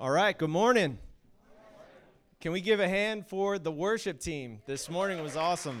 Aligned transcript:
All 0.00 0.10
right, 0.10 0.36
good 0.38 0.48
morning. 0.48 0.96
Can 2.40 2.52
we 2.52 2.62
give 2.62 2.80
a 2.80 2.88
hand 2.88 3.26
for 3.26 3.58
the 3.58 3.70
worship 3.70 4.18
team? 4.18 4.62
This 4.64 4.88
morning 4.88 5.22
was 5.22 5.36
awesome. 5.36 5.78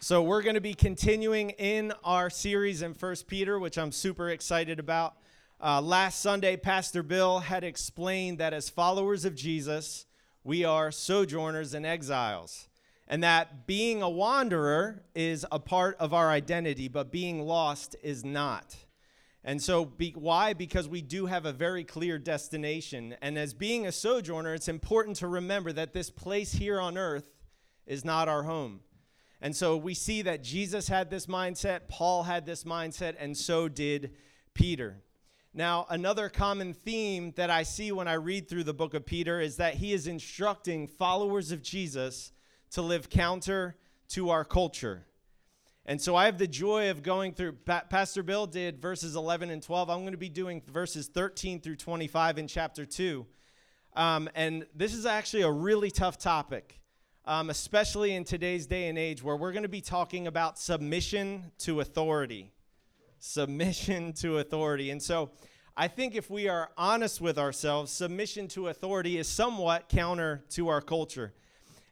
So, 0.00 0.22
we're 0.22 0.40
going 0.40 0.54
to 0.54 0.62
be 0.62 0.72
continuing 0.72 1.50
in 1.50 1.92
our 2.02 2.30
series 2.30 2.80
in 2.80 2.94
First 2.94 3.26
Peter, 3.26 3.58
which 3.58 3.76
I'm 3.76 3.92
super 3.92 4.30
excited 4.30 4.78
about. 4.78 5.16
Uh, 5.62 5.82
last 5.82 6.22
Sunday, 6.22 6.56
Pastor 6.56 7.02
Bill 7.02 7.40
had 7.40 7.62
explained 7.62 8.38
that 8.38 8.54
as 8.54 8.70
followers 8.70 9.26
of 9.26 9.34
Jesus, 9.34 10.06
we 10.44 10.64
are 10.64 10.90
sojourners 10.90 11.74
and 11.74 11.84
exiles, 11.84 12.68
and 13.06 13.22
that 13.22 13.66
being 13.66 14.00
a 14.00 14.08
wanderer 14.08 15.02
is 15.14 15.44
a 15.52 15.58
part 15.58 15.94
of 15.98 16.14
our 16.14 16.30
identity, 16.30 16.88
but 16.88 17.12
being 17.12 17.42
lost 17.42 17.96
is 18.02 18.24
not. 18.24 18.76
And 19.46 19.62
so, 19.62 19.84
be, 19.84 20.12
why? 20.16 20.54
Because 20.54 20.88
we 20.88 21.02
do 21.02 21.26
have 21.26 21.44
a 21.44 21.52
very 21.52 21.84
clear 21.84 22.18
destination. 22.18 23.14
And 23.20 23.36
as 23.36 23.52
being 23.52 23.86
a 23.86 23.92
sojourner, 23.92 24.54
it's 24.54 24.68
important 24.68 25.16
to 25.16 25.28
remember 25.28 25.70
that 25.72 25.92
this 25.92 26.08
place 26.08 26.52
here 26.52 26.80
on 26.80 26.96
earth 26.96 27.30
is 27.86 28.06
not 28.06 28.26
our 28.26 28.44
home. 28.44 28.80
And 29.42 29.54
so, 29.54 29.76
we 29.76 29.92
see 29.92 30.22
that 30.22 30.42
Jesus 30.42 30.88
had 30.88 31.10
this 31.10 31.26
mindset, 31.26 31.88
Paul 31.88 32.22
had 32.22 32.46
this 32.46 32.64
mindset, 32.64 33.16
and 33.18 33.36
so 33.36 33.68
did 33.68 34.14
Peter. 34.54 35.02
Now, 35.52 35.86
another 35.90 36.30
common 36.30 36.72
theme 36.72 37.32
that 37.36 37.50
I 37.50 37.64
see 37.64 37.92
when 37.92 38.08
I 38.08 38.14
read 38.14 38.48
through 38.48 38.64
the 38.64 38.74
book 38.74 38.94
of 38.94 39.04
Peter 39.04 39.40
is 39.40 39.56
that 39.58 39.74
he 39.74 39.92
is 39.92 40.06
instructing 40.06 40.88
followers 40.88 41.52
of 41.52 41.62
Jesus 41.62 42.32
to 42.70 42.82
live 42.82 43.10
counter 43.10 43.76
to 44.08 44.30
our 44.30 44.44
culture. 44.44 45.06
And 45.86 46.00
so 46.00 46.16
I 46.16 46.24
have 46.24 46.38
the 46.38 46.46
joy 46.46 46.90
of 46.90 47.02
going 47.02 47.34
through, 47.34 47.52
pa- 47.52 47.84
Pastor 47.90 48.22
Bill 48.22 48.46
did 48.46 48.80
verses 48.80 49.16
11 49.16 49.50
and 49.50 49.62
12. 49.62 49.90
I'm 49.90 50.00
going 50.00 50.12
to 50.12 50.18
be 50.18 50.30
doing 50.30 50.62
verses 50.72 51.08
13 51.08 51.60
through 51.60 51.76
25 51.76 52.38
in 52.38 52.48
chapter 52.48 52.86
2. 52.86 53.26
Um, 53.94 54.30
and 54.34 54.66
this 54.74 54.94
is 54.94 55.04
actually 55.04 55.42
a 55.42 55.50
really 55.50 55.90
tough 55.90 56.16
topic, 56.16 56.80
um, 57.26 57.50
especially 57.50 58.14
in 58.14 58.24
today's 58.24 58.66
day 58.66 58.88
and 58.88 58.98
age 58.98 59.22
where 59.22 59.36
we're 59.36 59.52
going 59.52 59.62
to 59.62 59.68
be 59.68 59.82
talking 59.82 60.26
about 60.26 60.58
submission 60.58 61.52
to 61.58 61.80
authority. 61.80 62.50
Submission 63.18 64.14
to 64.14 64.38
authority. 64.38 64.90
And 64.90 65.02
so 65.02 65.32
I 65.76 65.88
think 65.88 66.14
if 66.14 66.30
we 66.30 66.48
are 66.48 66.70
honest 66.78 67.20
with 67.20 67.36
ourselves, 67.36 67.92
submission 67.92 68.48
to 68.48 68.68
authority 68.68 69.18
is 69.18 69.28
somewhat 69.28 69.90
counter 69.90 70.44
to 70.50 70.68
our 70.68 70.80
culture. 70.80 71.34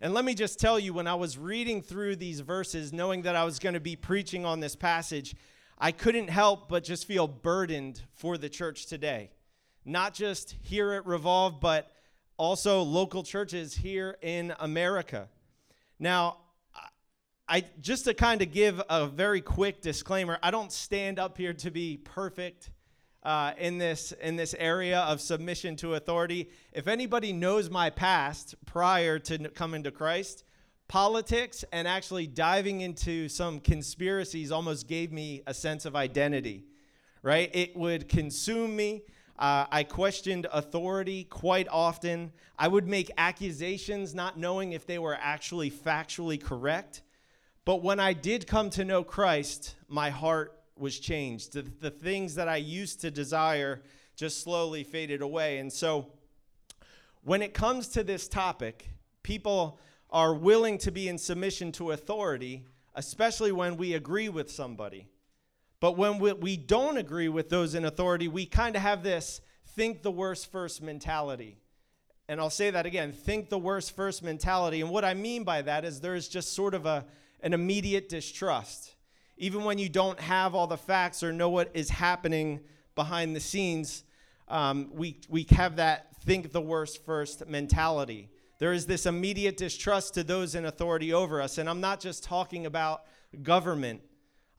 And 0.02 0.14
let 0.14 0.24
me 0.24 0.34
just 0.34 0.58
tell 0.58 0.80
you, 0.80 0.92
when 0.92 1.06
I 1.06 1.14
was 1.14 1.38
reading 1.38 1.80
through 1.80 2.16
these 2.16 2.40
verses, 2.40 2.92
knowing 2.92 3.22
that 3.22 3.36
I 3.36 3.44
was 3.44 3.60
going 3.60 3.74
to 3.74 3.80
be 3.80 3.94
preaching 3.94 4.44
on 4.44 4.58
this 4.58 4.74
passage, 4.74 5.36
I 5.78 5.92
couldn't 5.92 6.26
help 6.26 6.68
but 6.68 6.82
just 6.82 7.06
feel 7.06 7.28
burdened 7.28 8.02
for 8.12 8.36
the 8.36 8.48
church 8.48 8.86
today. 8.86 9.30
Not 9.84 10.12
just 10.12 10.56
here 10.60 10.90
at 10.90 11.06
Revolve, 11.06 11.60
but 11.60 11.88
also 12.36 12.82
local 12.82 13.22
churches 13.22 13.74
here 13.76 14.16
in 14.22 14.52
America. 14.58 15.28
Now, 16.00 16.38
I 17.48 17.64
just 17.80 18.04
to 18.06 18.14
kind 18.14 18.42
of 18.42 18.50
give 18.50 18.82
a 18.90 19.06
very 19.06 19.40
quick 19.40 19.82
disclaimer, 19.82 20.36
I 20.42 20.50
don't 20.50 20.72
stand 20.72 21.20
up 21.20 21.38
here 21.38 21.54
to 21.54 21.70
be 21.70 21.96
perfect 21.96 22.70
uh, 23.22 23.52
in 23.58 23.78
this 23.78 24.12
in 24.20 24.36
this 24.36 24.54
area 24.58 25.00
of 25.00 25.20
submission 25.20 25.76
to 25.76 25.94
authority. 25.94 26.50
If 26.72 26.88
anybody 26.88 27.32
knows 27.32 27.70
my 27.70 27.90
past 27.90 28.54
prior 28.66 29.18
to 29.20 29.48
coming 29.50 29.82
to 29.84 29.90
Christ, 29.90 30.44
politics 30.88 31.64
and 31.72 31.86
actually 31.86 32.26
diving 32.26 32.80
into 32.80 33.28
some 33.28 33.60
conspiracies 33.60 34.50
almost 34.50 34.88
gave 34.88 35.12
me 35.12 35.42
a 35.46 35.54
sense 35.54 35.84
of 35.84 35.94
identity. 35.96 36.64
Right? 37.22 37.50
It 37.54 37.76
would 37.76 38.08
consume 38.08 38.74
me. 38.74 39.02
Uh, 39.38 39.66
I 39.70 39.84
questioned 39.84 40.46
authority 40.52 41.24
quite 41.24 41.68
often. 41.70 42.32
I 42.58 42.68
would 42.68 42.86
make 42.86 43.10
accusations 43.16 44.14
not 44.14 44.38
knowing 44.38 44.72
if 44.72 44.86
they 44.86 44.98
were 44.98 45.16
actually 45.20 45.70
factually 45.70 46.42
correct. 46.42 47.02
But 47.64 47.82
when 47.82 48.00
I 48.00 48.12
did 48.12 48.46
come 48.46 48.70
to 48.70 48.84
know 48.84 49.04
Christ, 49.04 49.76
my 49.88 50.10
heart 50.10 50.61
was 50.76 50.98
changed. 50.98 51.52
The, 51.52 51.62
the 51.62 51.90
things 51.90 52.34
that 52.34 52.48
I 52.48 52.56
used 52.56 53.00
to 53.02 53.10
desire 53.10 53.82
just 54.16 54.42
slowly 54.42 54.84
faded 54.84 55.22
away. 55.22 55.58
And 55.58 55.72
so, 55.72 56.12
when 57.24 57.40
it 57.40 57.54
comes 57.54 57.88
to 57.88 58.02
this 58.02 58.26
topic, 58.26 58.88
people 59.22 59.78
are 60.10 60.34
willing 60.34 60.76
to 60.78 60.90
be 60.90 61.08
in 61.08 61.18
submission 61.18 61.72
to 61.72 61.92
authority, 61.92 62.64
especially 62.94 63.52
when 63.52 63.76
we 63.76 63.94
agree 63.94 64.28
with 64.28 64.50
somebody. 64.50 65.06
But 65.80 65.96
when 65.96 66.18
we, 66.18 66.32
we 66.32 66.56
don't 66.56 66.96
agree 66.96 67.28
with 67.28 67.48
those 67.48 67.74
in 67.74 67.84
authority, 67.84 68.28
we 68.28 68.46
kind 68.46 68.76
of 68.76 68.82
have 68.82 69.02
this 69.02 69.40
think 69.74 70.02
the 70.02 70.10
worst 70.10 70.50
first 70.52 70.82
mentality. 70.82 71.56
And 72.28 72.40
I'll 72.40 72.50
say 72.50 72.70
that 72.70 72.86
again 72.86 73.12
think 73.12 73.48
the 73.48 73.58
worst 73.58 73.96
first 73.96 74.22
mentality. 74.22 74.80
And 74.80 74.90
what 74.90 75.04
I 75.04 75.14
mean 75.14 75.44
by 75.44 75.62
that 75.62 75.84
is 75.84 76.00
there's 76.00 76.28
just 76.28 76.54
sort 76.54 76.74
of 76.74 76.86
a, 76.86 77.04
an 77.42 77.52
immediate 77.52 78.08
distrust 78.08 78.94
even 79.42 79.64
when 79.64 79.76
you 79.76 79.88
don't 79.88 80.20
have 80.20 80.54
all 80.54 80.68
the 80.68 80.76
facts 80.76 81.20
or 81.20 81.32
know 81.32 81.48
what 81.48 81.68
is 81.74 81.90
happening 81.90 82.60
behind 82.94 83.34
the 83.34 83.40
scenes, 83.40 84.04
um, 84.46 84.88
we, 84.94 85.18
we 85.28 85.44
have 85.50 85.74
that 85.76 86.16
think 86.22 86.52
the 86.52 86.60
worst 86.60 87.04
first 87.04 87.48
mentality. 87.48 88.30
There 88.60 88.72
is 88.72 88.86
this 88.86 89.04
immediate 89.04 89.56
distrust 89.56 90.14
to 90.14 90.22
those 90.22 90.54
in 90.54 90.64
authority 90.64 91.12
over 91.12 91.42
us. 91.42 91.58
And 91.58 91.68
I'm 91.68 91.80
not 91.80 91.98
just 91.98 92.22
talking 92.22 92.66
about 92.66 93.02
government, 93.42 94.02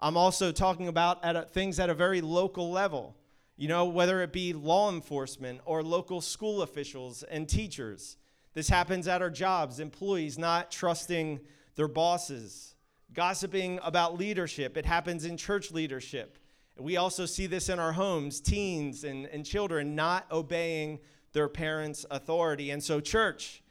I'm 0.01 0.17
also 0.17 0.51
talking 0.51 0.89
about 0.89 1.23
at 1.23 1.37
a, 1.37 1.43
things 1.43 1.79
at 1.79 1.89
a 1.89 1.93
very 1.93 2.19
local 2.19 2.69
level. 2.69 3.15
You 3.55 3.69
know, 3.69 3.85
whether 3.85 4.21
it 4.21 4.33
be 4.33 4.51
law 4.51 4.91
enforcement 4.91 5.61
or 5.63 5.81
local 5.81 6.19
school 6.19 6.61
officials 6.61 7.23
and 7.23 7.47
teachers. 7.47 8.17
This 8.53 8.67
happens 8.67 9.07
at 9.07 9.21
our 9.21 9.29
jobs, 9.29 9.79
employees 9.79 10.37
not 10.37 10.71
trusting 10.71 11.39
their 11.75 11.87
bosses 11.87 12.73
Gossiping 13.13 13.79
about 13.83 14.17
leadership, 14.17 14.77
it 14.77 14.85
happens 14.85 15.25
in 15.25 15.37
church 15.37 15.71
leadership. 15.71 16.37
We 16.77 16.97
also 16.97 17.25
see 17.25 17.45
this 17.45 17.69
in 17.69 17.77
our 17.77 17.91
homes, 17.91 18.41
teens 18.41 19.03
and, 19.03 19.27
and 19.27 19.45
children 19.45 19.93
not 19.95 20.25
obeying 20.31 20.99
their 21.31 21.47
parents' 21.47 22.05
authority. 22.09 22.71
And 22.71 22.83
so, 22.83 22.99
church, 22.99 23.61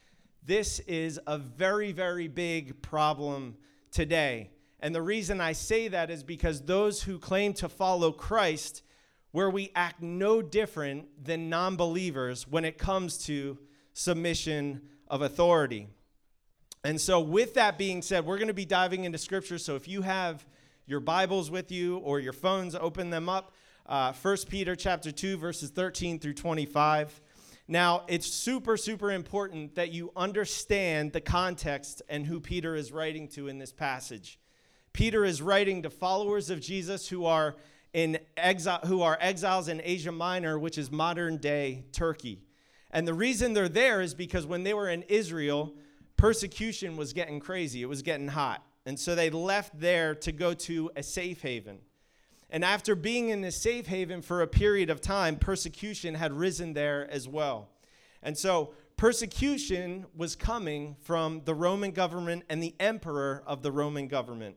this 0.44 0.78
is 0.80 1.18
a 1.26 1.38
very, 1.38 1.92
very 1.92 2.28
big 2.28 2.80
problem 2.82 3.56
today. 3.90 4.50
And 4.80 4.94
the 4.94 5.02
reason 5.02 5.40
I 5.40 5.52
say 5.52 5.88
that 5.88 6.10
is 6.10 6.22
because 6.22 6.62
those 6.62 7.02
who 7.02 7.18
claim 7.18 7.52
to 7.54 7.68
follow 7.68 8.12
Christ, 8.12 8.82
where 9.30 9.50
we 9.50 9.70
act 9.74 10.02
no 10.02 10.42
different 10.42 11.24
than 11.24 11.48
non 11.48 11.76
believers 11.76 12.46
when 12.46 12.64
it 12.64 12.78
comes 12.78 13.18
to 13.26 13.58
submission 13.92 14.82
of 15.08 15.22
authority. 15.22 15.88
And 16.84 17.00
so, 17.00 17.20
with 17.20 17.54
that 17.54 17.78
being 17.78 18.02
said, 18.02 18.26
we're 18.26 18.38
going 18.38 18.48
to 18.48 18.54
be 18.54 18.64
diving 18.64 19.04
into 19.04 19.16
scripture. 19.16 19.56
So, 19.56 19.76
if 19.76 19.86
you 19.86 20.02
have 20.02 20.44
your 20.84 20.98
Bibles 20.98 21.48
with 21.48 21.70
you 21.70 21.98
or 21.98 22.18
your 22.18 22.32
phones, 22.32 22.74
open 22.74 23.08
them 23.08 23.28
up. 23.28 23.52
Uh, 23.86 24.12
1 24.12 24.36
Peter 24.48 24.74
chapter 24.74 25.12
2, 25.12 25.36
verses 25.36 25.70
13 25.70 26.18
through 26.18 26.34
25. 26.34 27.20
Now, 27.68 28.02
it's 28.08 28.26
super, 28.26 28.76
super 28.76 29.12
important 29.12 29.76
that 29.76 29.92
you 29.92 30.10
understand 30.16 31.12
the 31.12 31.20
context 31.20 32.02
and 32.08 32.26
who 32.26 32.40
Peter 32.40 32.74
is 32.74 32.90
writing 32.90 33.28
to 33.28 33.46
in 33.46 33.58
this 33.58 33.72
passage. 33.72 34.40
Peter 34.92 35.24
is 35.24 35.40
writing 35.40 35.82
to 35.82 35.90
followers 35.90 36.50
of 36.50 36.60
Jesus 36.60 37.08
who 37.08 37.26
are 37.26 37.54
in 37.92 38.18
exile, 38.36 38.80
who 38.86 39.02
are 39.02 39.16
exiles 39.20 39.68
in 39.68 39.80
Asia 39.84 40.10
Minor, 40.10 40.58
which 40.58 40.78
is 40.78 40.90
modern 40.90 41.36
day 41.36 41.84
Turkey. 41.92 42.40
And 42.90 43.06
the 43.06 43.14
reason 43.14 43.52
they're 43.52 43.68
there 43.68 44.00
is 44.00 44.14
because 44.14 44.46
when 44.46 44.64
they 44.64 44.74
were 44.74 44.88
in 44.88 45.02
Israel, 45.02 45.74
persecution 46.22 46.96
was 46.96 47.12
getting 47.12 47.40
crazy, 47.40 47.82
it 47.82 47.88
was 47.88 48.00
getting 48.00 48.28
hot. 48.28 48.64
And 48.86 48.96
so 48.96 49.16
they 49.16 49.28
left 49.28 49.80
there 49.80 50.14
to 50.14 50.30
go 50.30 50.54
to 50.54 50.88
a 50.94 51.02
safe 51.02 51.42
haven. 51.42 51.80
And 52.48 52.64
after 52.64 52.94
being 52.94 53.30
in 53.30 53.40
this 53.40 53.60
safe 53.60 53.88
haven 53.88 54.22
for 54.22 54.40
a 54.40 54.46
period 54.46 54.88
of 54.88 55.00
time, 55.00 55.34
persecution 55.34 56.14
had 56.14 56.32
risen 56.32 56.74
there 56.74 57.10
as 57.10 57.26
well. 57.26 57.70
And 58.22 58.38
so 58.38 58.72
persecution 58.96 60.06
was 60.14 60.36
coming 60.36 60.94
from 61.00 61.42
the 61.44 61.56
Roman 61.56 61.90
government 61.90 62.44
and 62.48 62.62
the 62.62 62.76
emperor 62.78 63.42
of 63.44 63.64
the 63.64 63.72
Roman 63.72 64.06
government. 64.06 64.54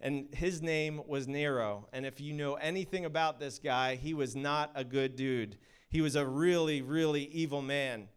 And 0.00 0.26
his 0.34 0.62
name 0.62 1.00
was 1.06 1.28
Nero. 1.28 1.86
And 1.92 2.04
if 2.04 2.20
you 2.20 2.32
know 2.32 2.54
anything 2.54 3.04
about 3.04 3.38
this 3.38 3.60
guy, 3.60 3.94
he 3.94 4.14
was 4.14 4.34
not 4.34 4.72
a 4.74 4.82
good 4.82 5.14
dude. 5.14 5.58
He 5.88 6.00
was 6.00 6.16
a 6.16 6.26
really, 6.26 6.82
really 6.82 7.26
evil 7.26 7.62
man 7.62 8.08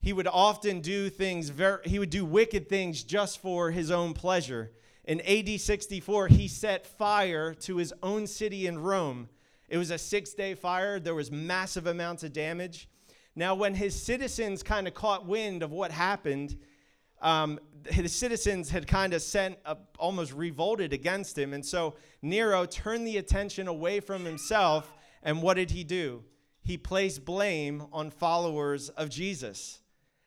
he 0.00 0.12
would 0.12 0.26
often 0.26 0.80
do 0.80 1.10
things 1.10 1.48
very, 1.50 1.78
he 1.84 1.98
would 1.98 2.10
do 2.10 2.24
wicked 2.24 2.68
things 2.68 3.02
just 3.02 3.40
for 3.40 3.70
his 3.70 3.90
own 3.90 4.14
pleasure. 4.14 4.72
In 5.04 5.20
AD 5.22 5.60
64, 5.60 6.28
he 6.28 6.48
set 6.48 6.86
fire 6.86 7.54
to 7.54 7.76
his 7.76 7.92
own 8.02 8.26
city 8.26 8.66
in 8.66 8.78
Rome. 8.78 9.28
It 9.68 9.78
was 9.78 9.90
a 9.90 9.98
six 9.98 10.34
day 10.34 10.54
fire, 10.54 10.98
there 10.98 11.14
was 11.14 11.30
massive 11.30 11.86
amounts 11.86 12.22
of 12.22 12.32
damage. 12.32 12.88
Now, 13.36 13.54
when 13.54 13.74
his 13.74 14.00
citizens 14.00 14.62
kind 14.62 14.88
of 14.88 14.94
caught 14.94 15.26
wind 15.26 15.62
of 15.62 15.70
what 15.70 15.92
happened, 15.92 16.58
um, 17.22 17.60
his 17.88 18.12
citizens 18.12 18.70
had 18.70 18.86
kind 18.86 19.14
of 19.14 19.22
sent 19.22 19.58
a, 19.64 19.76
almost 19.98 20.32
revolted 20.32 20.92
against 20.92 21.38
him. 21.38 21.52
And 21.52 21.64
so 21.64 21.94
Nero 22.22 22.66
turned 22.66 23.06
the 23.06 23.18
attention 23.18 23.68
away 23.68 24.00
from 24.00 24.24
himself. 24.24 24.92
And 25.22 25.42
what 25.42 25.54
did 25.54 25.70
he 25.70 25.84
do? 25.84 26.24
he 26.62 26.76
placed 26.76 27.24
blame 27.24 27.86
on 27.92 28.10
followers 28.10 28.90
of 28.90 29.08
Jesus. 29.08 29.79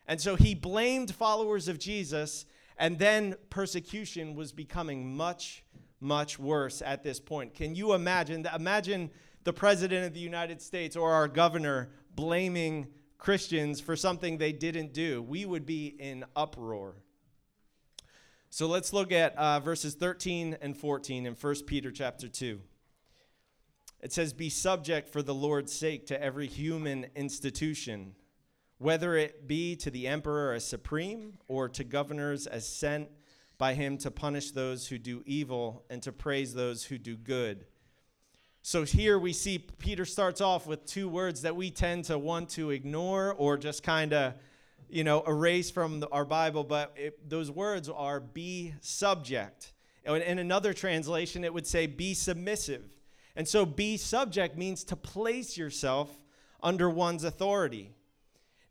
And 0.08 0.20
so 0.20 0.36
he 0.36 0.54
blamed 0.54 1.14
followers 1.14 1.68
of 1.68 1.80
Jesus, 1.80 2.46
and 2.78 3.00
then 3.00 3.36
persecution 3.50 4.36
was 4.36 4.52
becoming 4.52 5.16
much, 5.16 5.64
much 6.00 6.38
worse 6.38 6.82
at 6.82 7.04
this 7.04 7.20
point. 7.20 7.54
Can 7.54 7.76
you 7.76 7.94
imagine? 7.94 8.48
Imagine 8.54 9.10
the 9.44 9.54
president 9.54 10.06
of 10.06 10.14
the 10.14 10.20
United 10.20 10.62
States 10.62 10.96
or 10.96 11.12
our 11.12 11.28
governor 11.28 11.90
blaming 12.16 12.88
Christians 13.18 13.80
for 13.80 13.96
something 13.96 14.38
they 14.38 14.52
didn't 14.52 14.94
do. 14.94 15.22
We 15.22 15.46
would 15.46 15.66
be 15.66 15.88
in 15.88 16.26
uproar. 16.36 16.96
So 18.50 18.68
let's 18.68 18.94
look 18.94 19.12
at 19.12 19.36
uh, 19.36 19.62
verses 19.62 19.96
13 19.96 20.58
and 20.62 20.78
14 20.78 21.26
in 21.26 21.34
1 21.34 21.56
Peter 21.66 21.92
chapter 21.92 22.28
2. 22.28 22.60
It 24.02 24.12
says, 24.12 24.34
Be 24.34 24.50
subject 24.50 25.10
for 25.10 25.24
the 25.24 25.34
Lord's 25.34 25.74
sake 25.74 26.06
to 26.08 26.22
every 26.22 26.46
human 26.48 27.08
institution, 27.16 28.16
whether 28.84 29.16
it 29.16 29.48
be 29.48 29.78
to 29.78 29.90
the 29.90 30.06
emperor 30.08 30.52
as 30.52 30.66
supreme 30.66 31.34
or 31.48 31.70
to 31.70 31.86
governors 31.86 32.48
as 32.48 32.68
sent 32.68 33.08
by 33.58 33.74
him 33.74 33.98
to 33.98 34.12
punish 34.12 34.52
those 34.52 34.88
who 34.88 34.98
do 34.98 35.24
evil 35.26 35.86
and 35.90 36.04
to 36.04 36.12
praise 36.12 36.54
those 36.54 36.84
who 36.84 36.98
do 36.98 37.16
good. 37.16 37.66
So 38.62 38.84
here 38.84 39.18
we 39.18 39.32
see 39.32 39.58
Peter 39.58 40.04
starts 40.04 40.42
off 40.42 40.68
with 40.68 40.86
two 40.86 41.08
words 41.08 41.44
that 41.44 41.56
we 41.56 41.72
tend 41.72 42.04
to 42.06 42.18
want 42.18 42.50
to 42.50 42.72
ignore 42.72 43.34
or 43.38 43.58
just 43.58 43.84
kind 43.84 44.12
of, 44.12 44.34
you 44.90 45.06
know, 45.06 45.24
erase 45.28 45.72
from 45.72 46.02
the, 46.02 46.10
our 46.10 46.26
Bible, 46.26 46.66
but 46.66 46.94
it, 46.98 47.30
those 47.30 47.50
words 47.50 47.88
are 47.88 48.20
be 48.20 48.74
subject. 48.82 49.72
In 50.06 50.40
another 50.40 50.74
translation, 50.74 51.46
it 51.46 51.54
would 51.54 51.66
say 51.66 51.88
be 51.88 52.14
submissive. 52.14 52.84
And 53.38 53.48
so 53.48 53.66
be 53.66 53.96
subject 53.96 54.58
means 54.58 54.84
to 54.86 54.98
place 54.98 55.58
yourself 55.58 56.10
under 56.62 56.90
one's 56.90 57.24
authority. 57.24 57.94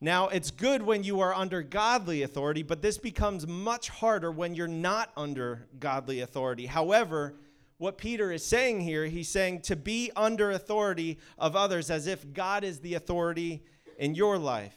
Now, 0.05 0.27
it's 0.27 0.51
good 0.51 0.83
when 0.83 1.05
you 1.05 1.21
are 1.21 1.33
under 1.33 1.63
godly 1.63 2.25
authority, 2.25 2.65
but 2.65 2.83
this 2.83 2.99
becomes 2.99 3.47
much 3.47 3.89
harder 3.89 4.33
when 4.33 4.53
you're 4.57 4.67
not 4.67 5.13
under 5.17 5.69
godly 5.79 6.23
authority. 6.23 6.67
However, 6.67 7.37
what 7.79 7.99
Peter 7.99 8.33
is 8.33 8.45
saying 8.45 8.81
here, 8.81 9.07
he's 9.07 9.29
saying 9.29 9.61
to 9.61 9.77
be 9.77 10.11
under 10.17 10.51
authority 10.51 11.21
of 11.39 11.55
others 11.55 11.89
as 11.89 12.09
if 12.09 12.33
God 12.33 12.65
is 12.65 12.81
the 12.81 12.95
authority 12.95 13.63
in 13.97 14.17
your 14.17 14.39
life. 14.39 14.75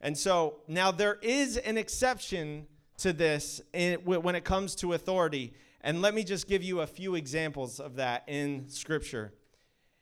And 0.00 0.16
so 0.16 0.60
now 0.66 0.92
there 0.92 1.18
is 1.20 1.58
an 1.58 1.76
exception 1.76 2.68
to 2.98 3.12
this 3.12 3.60
when 4.04 4.34
it 4.34 4.44
comes 4.44 4.74
to 4.76 4.94
authority. 4.94 5.52
And 5.82 6.00
let 6.00 6.14
me 6.14 6.24
just 6.24 6.48
give 6.48 6.62
you 6.62 6.80
a 6.80 6.86
few 6.86 7.16
examples 7.16 7.80
of 7.80 7.96
that 7.96 8.24
in 8.26 8.66
Scripture. 8.70 9.34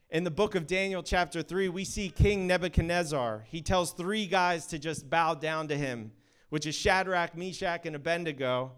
In 0.08 0.22
the 0.22 0.30
book 0.30 0.54
of 0.54 0.68
Daniel, 0.68 1.02
chapter 1.02 1.42
3, 1.42 1.68
we 1.68 1.84
see 1.84 2.10
King 2.10 2.46
Nebuchadnezzar. 2.46 3.44
He 3.48 3.60
tells 3.60 3.90
three 3.90 4.26
guys 4.26 4.64
to 4.68 4.78
just 4.78 5.10
bow 5.10 5.34
down 5.34 5.66
to 5.66 5.76
him, 5.76 6.12
which 6.48 6.64
is 6.64 6.76
Shadrach, 6.76 7.36
Meshach, 7.36 7.86
and 7.86 7.96
Abednego. 7.96 8.70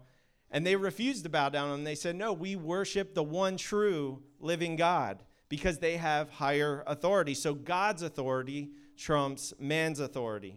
And 0.49 0.65
they 0.65 0.75
refused 0.75 1.23
to 1.25 1.29
bow 1.29 1.49
down 1.49 1.69
and 1.69 1.85
they 1.85 1.93
said, 1.93 2.15
No, 2.15 2.33
we 2.33 2.55
worship 2.55 3.13
the 3.13 3.21
one 3.21 3.57
true 3.57 4.23
living 4.39 4.75
God 4.75 5.21
because 5.49 5.77
they 5.77 5.97
have 5.97 6.31
higher 6.31 6.83
authority. 6.87 7.35
So 7.35 7.53
God's 7.53 8.01
authority 8.01 8.71
trumps 8.97 9.53
man's 9.59 9.99
authority. 9.99 10.55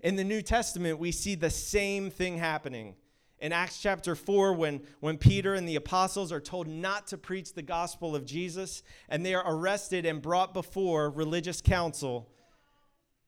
In 0.00 0.16
the 0.16 0.24
New 0.24 0.42
Testament, 0.42 0.98
we 0.98 1.12
see 1.12 1.36
the 1.36 1.48
same 1.48 2.10
thing 2.10 2.38
happening. 2.38 2.96
In 3.44 3.52
Acts 3.52 3.78
chapter 3.78 4.14
4, 4.14 4.54
when, 4.54 4.80
when 5.00 5.18
Peter 5.18 5.52
and 5.52 5.68
the 5.68 5.76
apostles 5.76 6.32
are 6.32 6.40
told 6.40 6.66
not 6.66 7.08
to 7.08 7.18
preach 7.18 7.52
the 7.52 7.60
gospel 7.60 8.16
of 8.16 8.24
Jesus, 8.24 8.82
and 9.06 9.22
they 9.22 9.34
are 9.34 9.44
arrested 9.46 10.06
and 10.06 10.22
brought 10.22 10.54
before 10.54 11.10
religious 11.10 11.60
council. 11.60 12.26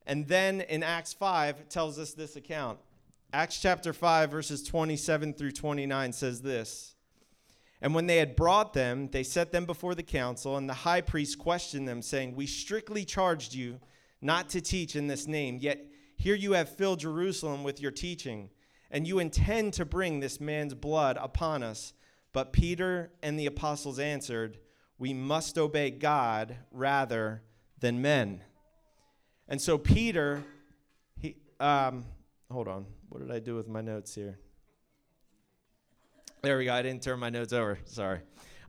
And 0.06 0.26
then 0.26 0.62
in 0.62 0.82
Acts 0.82 1.12
5, 1.12 1.60
it 1.60 1.68
tells 1.68 1.98
us 1.98 2.14
this 2.14 2.34
account. 2.34 2.78
Acts 3.34 3.60
chapter 3.60 3.92
5, 3.92 4.30
verses 4.30 4.62
27 4.62 5.34
through 5.34 5.52
29 5.52 6.14
says 6.14 6.40
this 6.40 6.94
And 7.82 7.94
when 7.94 8.06
they 8.06 8.16
had 8.16 8.36
brought 8.36 8.72
them, 8.72 9.10
they 9.12 9.22
set 9.22 9.52
them 9.52 9.66
before 9.66 9.94
the 9.94 10.02
council, 10.02 10.56
and 10.56 10.66
the 10.66 10.72
high 10.72 11.02
priest 11.02 11.38
questioned 11.38 11.86
them, 11.86 12.00
saying, 12.00 12.34
We 12.34 12.46
strictly 12.46 13.04
charged 13.04 13.52
you 13.52 13.80
not 14.22 14.48
to 14.48 14.62
teach 14.62 14.96
in 14.96 15.08
this 15.08 15.26
name, 15.26 15.58
yet 15.60 15.84
here 16.16 16.34
you 16.34 16.52
have 16.52 16.70
filled 16.70 17.00
Jerusalem 17.00 17.64
with 17.64 17.82
your 17.82 17.90
teaching, 17.90 18.48
and 18.96 19.06
you 19.06 19.19
intend 19.19 19.75
to 19.75 19.84
bring 19.84 20.20
this 20.20 20.40
man's 20.40 20.72
blood 20.72 21.19
upon 21.20 21.62
us. 21.62 21.93
But 22.32 22.54
Peter 22.54 23.12
and 23.22 23.38
the 23.38 23.44
apostles 23.44 23.98
answered, 23.98 24.56
We 24.96 25.12
must 25.12 25.58
obey 25.58 25.90
God 25.90 26.56
rather 26.72 27.43
than 27.78 28.00
men. 28.00 28.43
And 29.48 29.60
so 29.60 29.76
Peter, 29.76 30.43
he, 31.19 31.37
um, 31.60 32.06
hold 32.50 32.69
on. 32.69 32.87
What 33.10 33.20
did 33.20 33.31
I 33.31 33.38
do 33.38 33.54
with 33.54 33.69
my 33.69 33.82
notes 33.82 34.14
here? 34.14 34.38
There 36.40 36.56
we 36.56 36.64
go. 36.64 36.72
I 36.72 36.81
didn't 36.81 37.02
turn 37.02 37.19
my 37.19 37.28
notes 37.28 37.52
over. 37.52 37.78
Sorry. 37.84 38.20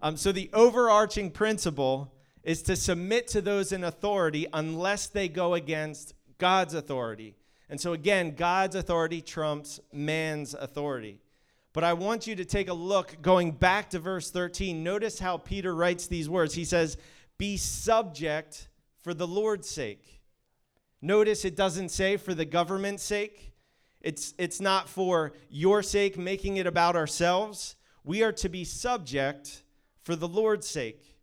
Um, 0.01 0.18
so 0.18 0.33
the 0.33 0.50
overarching 0.51 1.31
principle 1.31 2.13
is 2.44 2.62
to 2.63 2.75
submit 2.75 3.30
to 3.30 3.39
those 3.39 3.71
in 3.71 3.85
authority 3.85 4.45
unless 4.51 5.07
they 5.07 5.30
go 5.30 5.53
against 5.53 6.15
God's 6.38 6.73
authority. 6.73 7.38
And 7.69 7.80
so 7.80 7.94
again, 7.94 8.36
God's 8.36 8.75
authority 8.75 9.22
trumps 9.22 9.80
man's 9.92 10.54
authority. 10.54 11.19
But 11.74 11.84
I 11.84 11.94
want 11.94 12.25
you 12.25 12.36
to 12.36 12.46
take 12.46 12.69
a 12.69 12.74
look 12.74 13.22
going 13.22 13.52
back 13.52 13.92
to 13.92 14.00
verse 14.00 14.31
13. 14.31 14.84
Notice 14.84 15.19
how 15.19 15.38
Peter 15.38 15.75
writes 15.75 16.08
these 16.08 16.30
words. 16.30 16.54
He 16.54 16.66
says, 16.66 16.98
Be 17.38 17.58
subject 17.58 18.69
for 19.04 19.14
the 19.14 19.28
Lord's 19.28 19.69
sake. 19.69 20.22
Notice 21.02 21.46
it 21.46 21.56
doesn't 21.56 21.90
say 21.90 22.18
for 22.18 22.34
the 22.34 22.46
government's 22.46 23.04
sake, 23.04 23.54
it's, 24.02 24.34
it's 24.38 24.62
not 24.62 24.88
for 24.88 25.34
your 25.50 25.84
sake, 25.84 26.18
making 26.18 26.58
it 26.58 26.66
about 26.66 26.96
ourselves. 26.96 27.75
We 28.04 28.24
are 28.24 28.31
to 28.34 28.50
be 28.50 28.64
subject 28.64 29.64
for 30.04 30.16
the 30.16 30.28
Lord's 30.28 30.68
sake. 30.68 31.17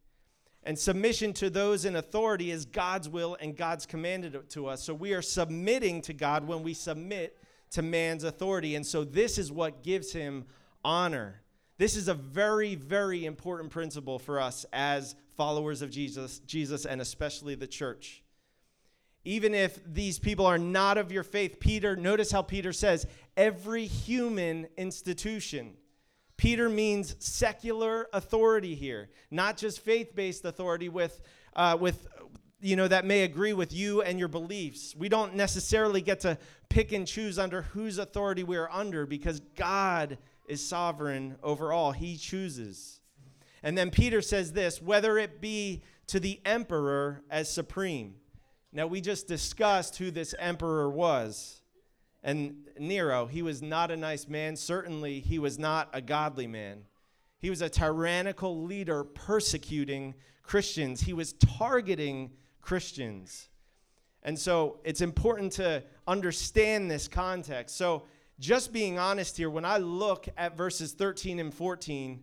And 0.65 0.79
submission 0.79 1.33
to 1.35 1.51
those 1.51 1.85
in 1.85 1.97
authority 1.97 2.51
is 2.51 2.65
God's 2.65 3.09
will 3.09 3.37
and 3.41 3.57
God's 3.57 3.87
commanded 3.87 4.49
to 4.51 4.67
us. 4.67 4.83
So 4.83 4.95
we 4.95 5.13
are 5.13 5.23
submitting 5.23 6.01
to 6.03 6.13
God 6.13 6.47
when 6.47 6.63
we 6.63 6.75
submit 6.75 7.39
to 7.73 7.83
man's 7.83 8.25
authority. 8.25 8.75
And 8.75 8.87
so 8.87 9.05
this 9.05 9.37
is 9.37 9.53
what 9.53 9.83
gives 9.83 10.13
him 10.13 10.47
honor. 10.85 11.43
This 11.77 11.97
is 11.97 12.09
a 12.09 12.15
very, 12.15 12.77
very 12.77 13.27
important 13.27 13.71
principle 13.71 14.19
for 14.19 14.41
us 14.41 14.65
as 14.73 15.17
followers 15.37 15.83
of 15.83 15.91
Jesus, 15.91 16.39
Jesus 16.41 16.87
and 16.87 17.01
especially 17.01 17.55
the 17.55 17.67
church 17.67 18.25
even 19.25 19.55
if 19.55 19.81
these 19.87 20.19
people 20.19 20.45
are 20.45 20.59
not 20.59 20.99
of 20.99 21.11
your 21.11 21.23
faith, 21.23 21.59
Peter, 21.59 21.97
notice 21.97 22.31
how 22.31 22.43
Peter 22.43 22.73
says, 22.73 23.07
every 23.37 23.87
human 23.87 24.67
institution. 24.77 25.75
Peter 26.37 26.69
means 26.69 27.17
secular 27.19 28.09
authority 28.13 28.75
here, 28.75 29.09
not 29.31 29.57
just 29.57 29.81
faith 29.81 30.15
based 30.15 30.45
authority 30.45 30.89
with, 30.89 31.21
uh, 31.55 31.77
with, 31.81 32.07
you 32.61 32.77
know, 32.77 32.89
that 32.89 33.05
may 33.05 33.23
agree 33.23 33.53
with 33.53 33.73
you 33.73 34.03
and 34.03 34.19
your 34.19 34.29
beliefs. 34.29 34.95
We 34.97 35.09
don't 35.09 35.35
necessarily 35.35 36.01
get 36.01 36.21
to 36.21 36.37
pick 36.69 36.93
and 36.93 37.07
choose 37.07 37.39
under 37.39 37.63
whose 37.63 37.99
authority 37.99 38.43
we 38.43 38.57
are 38.57 38.71
under 38.71 39.07
because 39.07 39.41
God 39.57 40.19
is 40.49 40.67
sovereign 40.67 41.37
over 41.43 41.73
all. 41.73 41.93
He 41.93 42.17
chooses. 42.17 43.01
And 43.63 43.79
then 43.79 43.91
Peter 43.91 44.21
says 44.21 44.53
this 44.53 44.83
whether 44.83 45.19
it 45.19 45.41
be 45.41 45.83
to 46.09 46.21
the 46.21 46.41
emperor 46.45 47.23
as 47.31 47.51
supreme. 47.51 48.17
Now, 48.73 48.89
we 48.89 49.01
just 49.01 49.29
discussed 49.29 49.97
who 49.99 50.11
this 50.11 50.35
emperor 50.39 50.91
was. 50.91 51.63
And 52.25 52.67
Nero, 52.79 53.27
he 53.27 53.43
was 53.43 53.61
not 53.61 53.91
a 53.91 53.97
nice 53.97 54.27
man. 54.27 54.57
Certainly, 54.57 55.21
he 55.21 55.39
was 55.39 55.59
not 55.59 55.91
a 55.93 56.01
godly 56.01 56.47
man. 56.47 56.87
He 57.39 57.51
was 57.51 57.61
a 57.61 57.69
tyrannical 57.69 58.63
leader 58.65 59.05
persecuting 59.05 60.15
Christians, 60.43 61.03
he 61.03 61.13
was 61.13 61.35
targeting 61.35 62.31
Christians. 62.61 63.49
And 64.23 64.39
so, 64.39 64.79
it's 64.85 65.03
important 65.03 65.53
to 65.53 65.83
understand 66.07 66.91
this 66.91 67.09
context. 67.09 67.77
So, 67.77 68.05
just 68.41 68.73
being 68.73 68.99
honest 68.99 69.37
here, 69.37 69.51
when 69.51 69.65
I 69.65 69.77
look 69.77 70.27
at 70.37 70.57
verses 70.57 70.93
13 70.93 71.39
and 71.39 71.53
14, 71.53 72.23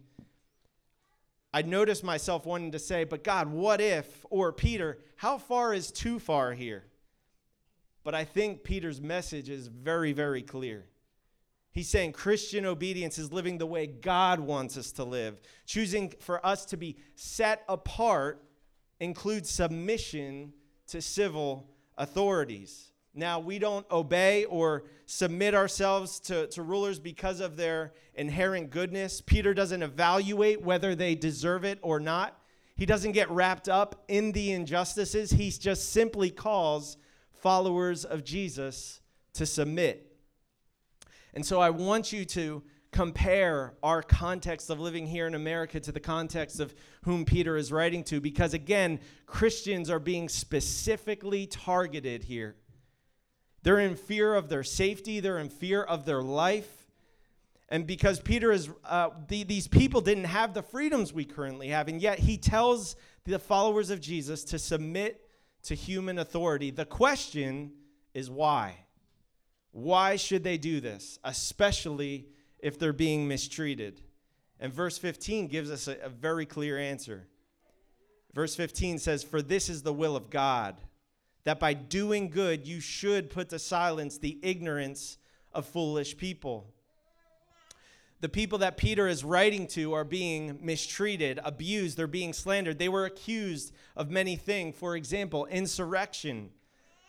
I 1.53 1.61
noticed 1.61 2.03
myself 2.03 2.45
wanting 2.45 2.71
to 2.71 2.79
say, 2.79 3.03
but 3.03 3.23
God, 3.23 3.47
what 3.47 3.81
if, 3.81 4.25
or 4.29 4.51
Peter, 4.51 4.99
how 5.15 5.37
far 5.37 5.73
is 5.73 5.91
too 5.91 6.17
far 6.17 6.53
here? 6.53 6.85
But 8.03 8.15
I 8.15 8.23
think 8.23 8.63
Peter's 8.63 9.01
message 9.01 9.49
is 9.49 9.67
very, 9.67 10.13
very 10.13 10.41
clear. 10.41 10.85
He's 11.71 11.87
saying 11.87 12.11
Christian 12.11 12.65
obedience 12.65 13.17
is 13.17 13.31
living 13.31 13.57
the 13.57 13.65
way 13.65 13.87
God 13.87 14.39
wants 14.39 14.75
us 14.77 14.91
to 14.93 15.05
live. 15.05 15.39
Choosing 15.65 16.13
for 16.19 16.45
us 16.45 16.65
to 16.65 16.77
be 16.77 16.97
set 17.15 17.63
apart 17.69 18.43
includes 18.99 19.49
submission 19.49 20.53
to 20.87 21.01
civil 21.01 21.69
authorities. 21.97 22.91
Now, 23.13 23.39
we 23.39 23.59
don't 23.59 23.89
obey 23.91 24.45
or 24.45 24.83
submit 25.05 25.53
ourselves 25.53 26.19
to, 26.21 26.47
to 26.47 26.61
rulers 26.61 26.99
because 26.99 27.39
of 27.39 27.57
their 27.57 27.93
inherent 28.15 28.69
goodness. 28.69 29.21
Peter 29.21 29.53
doesn't 29.53 29.83
evaluate 29.83 30.61
whether 30.61 30.95
they 30.95 31.15
deserve 31.15 31.63
it 31.63 31.79
or 31.81 31.99
not. 31.99 32.37
He 32.75 32.85
doesn't 32.85 33.11
get 33.11 33.29
wrapped 33.29 33.69
up 33.69 34.03
in 34.07 34.31
the 34.31 34.51
injustices. 34.51 35.31
He 35.31 35.51
just 35.51 35.91
simply 35.91 36.29
calls 36.29 36.97
followers 37.41 38.05
of 38.05 38.23
Jesus 38.23 39.01
to 39.33 39.45
submit. 39.45 40.15
And 41.33 41.45
so 41.45 41.59
I 41.59 41.69
want 41.69 42.11
you 42.11 42.25
to 42.25 42.63
compare 42.91 43.73
our 43.81 44.03
context 44.03 44.69
of 44.69 44.79
living 44.79 45.07
here 45.07 45.25
in 45.25 45.33
America 45.33 45.79
to 45.79 45.91
the 45.91 45.99
context 45.99 46.59
of 46.59 46.75
whom 47.03 47.23
Peter 47.23 47.55
is 47.55 47.71
writing 47.71 48.03
to, 48.03 48.19
because 48.19 48.53
again, 48.53 48.99
Christians 49.25 49.89
are 49.89 49.99
being 49.99 50.27
specifically 50.27 51.47
targeted 51.47 52.23
here. 52.23 52.55
They're 53.63 53.79
in 53.79 53.95
fear 53.95 54.35
of 54.35 54.49
their 54.49 54.63
safety, 54.63 55.19
they're 55.19 55.39
in 55.39 55.49
fear 55.49 55.81
of 55.81 56.05
their 56.05 56.21
life. 56.21 56.69
And 57.69 57.87
because 57.87 58.19
Peter 58.19 58.51
is, 58.51 58.69
uh, 58.83 59.11
the, 59.29 59.43
these 59.45 59.69
people 59.69 60.01
didn't 60.01 60.25
have 60.25 60.53
the 60.53 60.61
freedoms 60.61 61.13
we 61.13 61.23
currently 61.23 61.69
have, 61.69 61.87
and 61.87 62.01
yet 62.01 62.19
he 62.19 62.37
tells 62.37 62.97
the 63.23 63.39
followers 63.39 63.89
of 63.89 64.01
Jesus 64.01 64.43
to 64.45 64.59
submit 64.59 65.25
to 65.63 65.75
human 65.75 66.19
authority. 66.19 66.71
The 66.71 66.85
question 66.85 67.71
is 68.13 68.29
why? 68.29 68.85
Why 69.71 70.15
should 70.15 70.43
they 70.43 70.57
do 70.57 70.81
this, 70.81 71.19
especially 71.23 72.27
if 72.59 72.77
they're 72.77 72.93
being 72.93 73.27
mistreated? 73.27 74.01
And 74.59 74.73
verse 74.73 74.97
15 74.97 75.47
gives 75.47 75.71
us 75.71 75.87
a, 75.87 75.97
a 76.03 76.09
very 76.09 76.45
clear 76.45 76.77
answer. 76.77 77.27
Verse 78.33 78.55
15 78.55 78.99
says, 78.99 79.23
For 79.23 79.41
this 79.41 79.69
is 79.69 79.81
the 79.81 79.93
will 79.93 80.15
of 80.15 80.29
God, 80.29 80.75
that 81.43 81.59
by 81.59 81.73
doing 81.73 82.29
good 82.29 82.67
you 82.67 82.79
should 82.79 83.29
put 83.29 83.49
to 83.49 83.59
silence 83.59 84.17
the 84.17 84.39
ignorance 84.41 85.17
of 85.53 85.65
foolish 85.65 86.17
people. 86.17 86.73
The 88.21 88.29
people 88.29 88.59
that 88.59 88.77
Peter 88.77 89.07
is 89.07 89.23
writing 89.23 89.67
to 89.69 89.93
are 89.93 90.03
being 90.03 90.59
mistreated, 90.61 91.39
abused, 91.43 91.97
they're 91.97 92.07
being 92.07 92.33
slandered. 92.33 92.79
They 92.79 92.89
were 92.89 93.05
accused 93.05 93.73
of 93.95 94.09
many 94.09 94.35
things. 94.35 94.75
For 94.77 94.95
example, 94.95 95.45
insurrection 95.47 96.51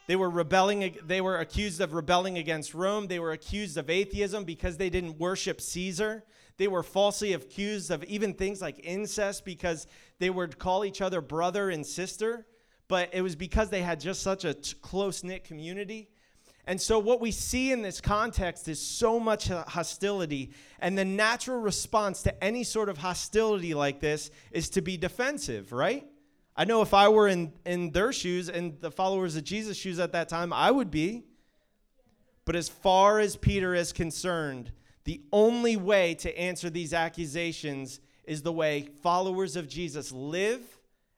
they 0.07 0.16
were 0.16 0.31
rebelling 0.31 0.97
they 1.07 1.21
were 1.21 1.38
accused 1.38 1.81
of 1.81 1.95
rebelling 1.95 2.37
against 2.38 2.75
Rome. 2.75 3.07
They 3.07 3.19
were 3.19 3.33
accused 3.33 3.76
of 3.76 3.88
atheism 3.88 4.45
because 4.45 4.76
they 4.76 4.90
didn't 4.90 5.19
worship 5.19 5.61
Caesar. 5.61 6.25
They 6.57 6.69
were 6.69 6.83
falsely 6.83 7.33
accused 7.33 7.90
of 7.90 8.04
even 8.04 8.35
things 8.35 8.61
like 8.61 8.81
incest 8.85 9.45
because 9.45 9.87
they 10.19 10.31
would 10.31 10.59
call 10.59 10.85
each 10.85 11.00
other 11.00 11.21
brother 11.21 11.71
and 11.71 11.87
sister, 11.87 12.47
but 12.88 13.09
it 13.12 13.23
was 13.23 13.37
because 13.37 13.71
they 13.71 13.83
had 13.83 14.00
just 14.00 14.23
such 14.23 14.45
a 14.45 14.54
t- 14.54 14.75
close-knit 14.83 15.45
community. 15.45 16.11
And 16.64 16.81
so, 16.81 16.99
what 16.99 17.21
we 17.21 17.33
see 17.33 17.73
in 17.73 17.83
this 17.83 18.00
context 18.00 18.69
is 18.69 18.81
so 18.81 19.19
much 19.19 19.49
hostility. 19.49 20.52
And 20.78 20.97
the 20.97 21.04
natural 21.04 21.61
response 21.61 22.23
to 22.23 22.45
any 22.45 22.62
sort 22.62 22.88
of 22.88 22.99
hostility 22.99 23.75
like 23.75 24.00
this 24.00 24.31
is 24.52 24.71
to 24.71 24.81
be 24.81 24.97
defensive, 24.97 25.73
right? 25.73 26.07
I 26.54 26.64
know 26.64 26.83
if 26.83 26.95
I 26.95 27.09
were 27.09 27.28
in, 27.28 27.52
in 27.64 27.90
their 27.90 28.12
shoes 28.12 28.49
and 28.49 28.81
the 28.81 28.90
followers 28.90 29.37
of 29.37 29.45
Jesus' 29.45 29.76
shoes 29.76 29.99
at 29.99 30.12
that 30.12 30.28
time, 30.28 30.52
I 30.52 30.71
would 30.71 30.90
be. 30.90 31.25
But 32.45 32.57
as 32.57 32.69
far 32.69 33.19
as 33.19 33.37
Peter 33.37 33.75
is 33.75 33.92
concerned, 33.92 34.73
the 35.04 35.23
only 35.33 35.76
way 35.76 36.14
to 36.16 36.38
answer 36.38 36.71
these 36.71 36.92
accusations 36.92 38.00
is 38.25 38.42
the 38.42 38.52
way 38.52 38.88
followers 39.02 39.57
of 39.57 39.69
Jesus 39.69 40.12
live 40.12 40.61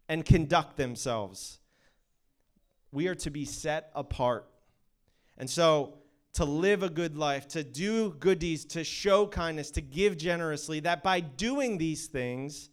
and 0.08 0.24
conduct 0.24 0.76
themselves. 0.76 1.58
We 2.92 3.08
are 3.08 3.14
to 3.16 3.30
be 3.30 3.44
set 3.44 3.90
apart. 3.94 4.46
And 5.38 5.48
so, 5.48 5.98
to 6.34 6.44
live 6.44 6.82
a 6.82 6.90
good 6.90 7.16
life, 7.16 7.46
to 7.48 7.62
do 7.62 8.10
good 8.18 8.40
deeds, 8.40 8.64
to 8.64 8.82
show 8.82 9.26
kindness, 9.26 9.70
to 9.72 9.80
give 9.80 10.16
generously, 10.16 10.80
that 10.80 11.02
by 11.02 11.20
doing 11.20 11.78
these 11.78 12.06
things, 12.06 12.70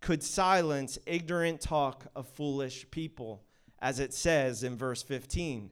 could 0.00 0.22
silence 0.22 0.98
ignorant 1.06 1.60
talk 1.60 2.06
of 2.14 2.26
foolish 2.26 2.90
people, 2.90 3.42
as 3.80 4.00
it 4.00 4.12
says 4.12 4.62
in 4.62 4.76
verse 4.76 5.02
15. 5.02 5.70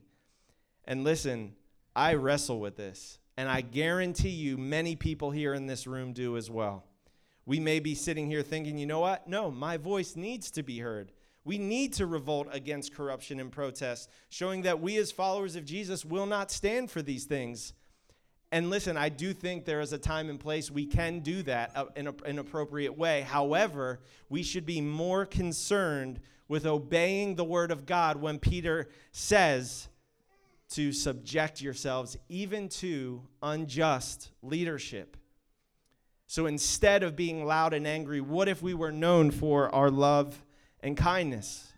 And 0.85 1.03
listen, 1.03 1.53
I 1.95 2.13
wrestle 2.15 2.59
with 2.59 2.77
this, 2.77 3.19
and 3.37 3.49
I 3.49 3.61
guarantee 3.61 4.29
you 4.29 4.57
many 4.57 4.95
people 4.95 5.31
here 5.31 5.53
in 5.53 5.67
this 5.67 5.87
room 5.87 6.13
do 6.13 6.37
as 6.37 6.49
well. 6.49 6.85
We 7.45 7.59
may 7.59 7.79
be 7.79 7.95
sitting 7.95 8.27
here 8.27 8.43
thinking, 8.43 8.77
you 8.77 8.85
know 8.85 8.99
what? 8.99 9.27
No, 9.27 9.49
my 9.49 9.77
voice 9.77 10.15
needs 10.15 10.51
to 10.51 10.63
be 10.63 10.79
heard. 10.79 11.11
We 11.49 11.57
need 11.57 11.93
to 11.93 12.05
revolt 12.05 12.47
against 12.51 12.93
corruption 12.93 13.39
and 13.39 13.51
protest, 13.51 14.11
showing 14.29 14.61
that 14.61 14.81
we 14.81 14.97
as 14.97 15.11
followers 15.11 15.55
of 15.55 15.65
Jesus 15.65 16.05
will 16.05 16.27
not 16.27 16.51
stand 16.51 16.91
for 16.91 17.01
these 17.01 17.25
things. 17.25 17.73
And 18.51 18.69
listen, 18.69 18.97
I 18.97 19.09
do 19.09 19.33
think 19.33 19.65
there 19.65 19.81
is 19.81 19.91
a 19.91 19.97
time 19.97 20.29
and 20.29 20.39
place 20.39 20.69
we 20.69 20.85
can 20.85 21.21
do 21.21 21.41
that 21.41 21.71
uh, 21.75 21.85
in 21.95 22.07
an 22.23 22.37
appropriate 22.37 22.95
way. 22.95 23.21
However, 23.21 23.99
we 24.29 24.43
should 24.43 24.67
be 24.67 24.79
more 24.79 25.25
concerned 25.25 26.19
with 26.47 26.67
obeying 26.67 27.33
the 27.33 27.43
word 27.43 27.71
of 27.71 27.87
God 27.87 28.17
when 28.17 28.37
Peter 28.37 28.87
says 29.11 29.87
to 30.73 30.93
subject 30.93 31.63
yourselves 31.63 32.15
even 32.29 32.69
to 32.69 33.23
unjust 33.41 34.29
leadership. 34.43 35.17
So 36.27 36.45
instead 36.45 37.01
of 37.01 37.15
being 37.15 37.43
loud 37.43 37.73
and 37.73 37.87
angry, 37.87 38.21
what 38.21 38.47
if 38.47 38.61
we 38.61 38.75
were 38.75 38.91
known 38.91 39.31
for 39.31 39.73
our 39.73 39.89
love 39.89 40.45
and 40.81 40.95
kindness? 40.97 41.71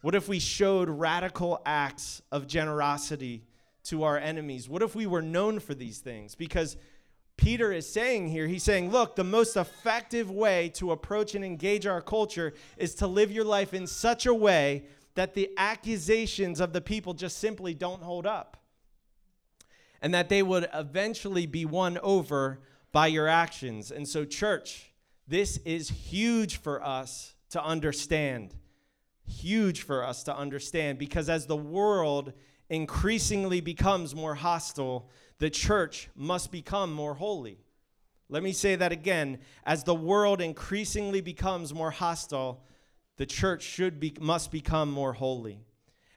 What 0.00 0.14
if 0.14 0.28
we 0.28 0.38
showed 0.38 0.88
radical 0.88 1.60
acts 1.66 2.22
of 2.30 2.46
generosity 2.46 3.42
to 3.84 4.04
our 4.04 4.16
enemies? 4.18 4.68
What 4.68 4.82
if 4.82 4.94
we 4.94 5.06
were 5.06 5.22
known 5.22 5.58
for 5.58 5.74
these 5.74 5.98
things? 5.98 6.34
Because 6.34 6.76
Peter 7.36 7.72
is 7.72 7.90
saying 7.90 8.28
here, 8.28 8.46
he's 8.46 8.62
saying, 8.62 8.90
look, 8.90 9.16
the 9.16 9.24
most 9.24 9.56
effective 9.56 10.30
way 10.30 10.68
to 10.70 10.92
approach 10.92 11.34
and 11.34 11.44
engage 11.44 11.86
our 11.86 12.02
culture 12.02 12.52
is 12.76 12.94
to 12.96 13.06
live 13.06 13.30
your 13.30 13.44
life 13.44 13.72
in 13.72 13.86
such 13.86 14.26
a 14.26 14.34
way 14.34 14.84
that 15.14 15.34
the 15.34 15.50
accusations 15.56 16.60
of 16.60 16.72
the 16.72 16.80
people 16.80 17.14
just 17.14 17.38
simply 17.38 17.74
don't 17.74 18.02
hold 18.02 18.26
up. 18.26 18.56
And 20.00 20.14
that 20.14 20.28
they 20.28 20.42
would 20.42 20.68
eventually 20.74 21.46
be 21.46 21.64
won 21.64 21.98
over 22.02 22.60
by 22.92 23.08
your 23.08 23.26
actions. 23.26 23.90
And 23.90 24.06
so, 24.06 24.24
church, 24.24 24.92
this 25.26 25.58
is 25.58 25.88
huge 25.88 26.58
for 26.58 26.84
us 26.84 27.34
to 27.50 27.62
understand. 27.62 28.54
Huge 29.26 29.82
for 29.82 30.04
us 30.04 30.22
to 30.24 30.36
understand 30.36 30.98
because 30.98 31.28
as 31.28 31.46
the 31.46 31.56
world 31.56 32.32
increasingly 32.70 33.60
becomes 33.60 34.14
more 34.14 34.34
hostile, 34.34 35.10
the 35.38 35.50
church 35.50 36.08
must 36.14 36.50
become 36.50 36.92
more 36.92 37.14
holy. 37.14 37.58
Let 38.28 38.42
me 38.42 38.52
say 38.52 38.76
that 38.76 38.92
again. 38.92 39.38
As 39.64 39.84
the 39.84 39.94
world 39.94 40.40
increasingly 40.40 41.20
becomes 41.20 41.72
more 41.72 41.90
hostile, 41.90 42.62
the 43.16 43.26
church 43.26 43.62
should 43.62 43.98
be, 43.98 44.14
must 44.20 44.52
become 44.52 44.90
more 44.90 45.14
holy. 45.14 45.60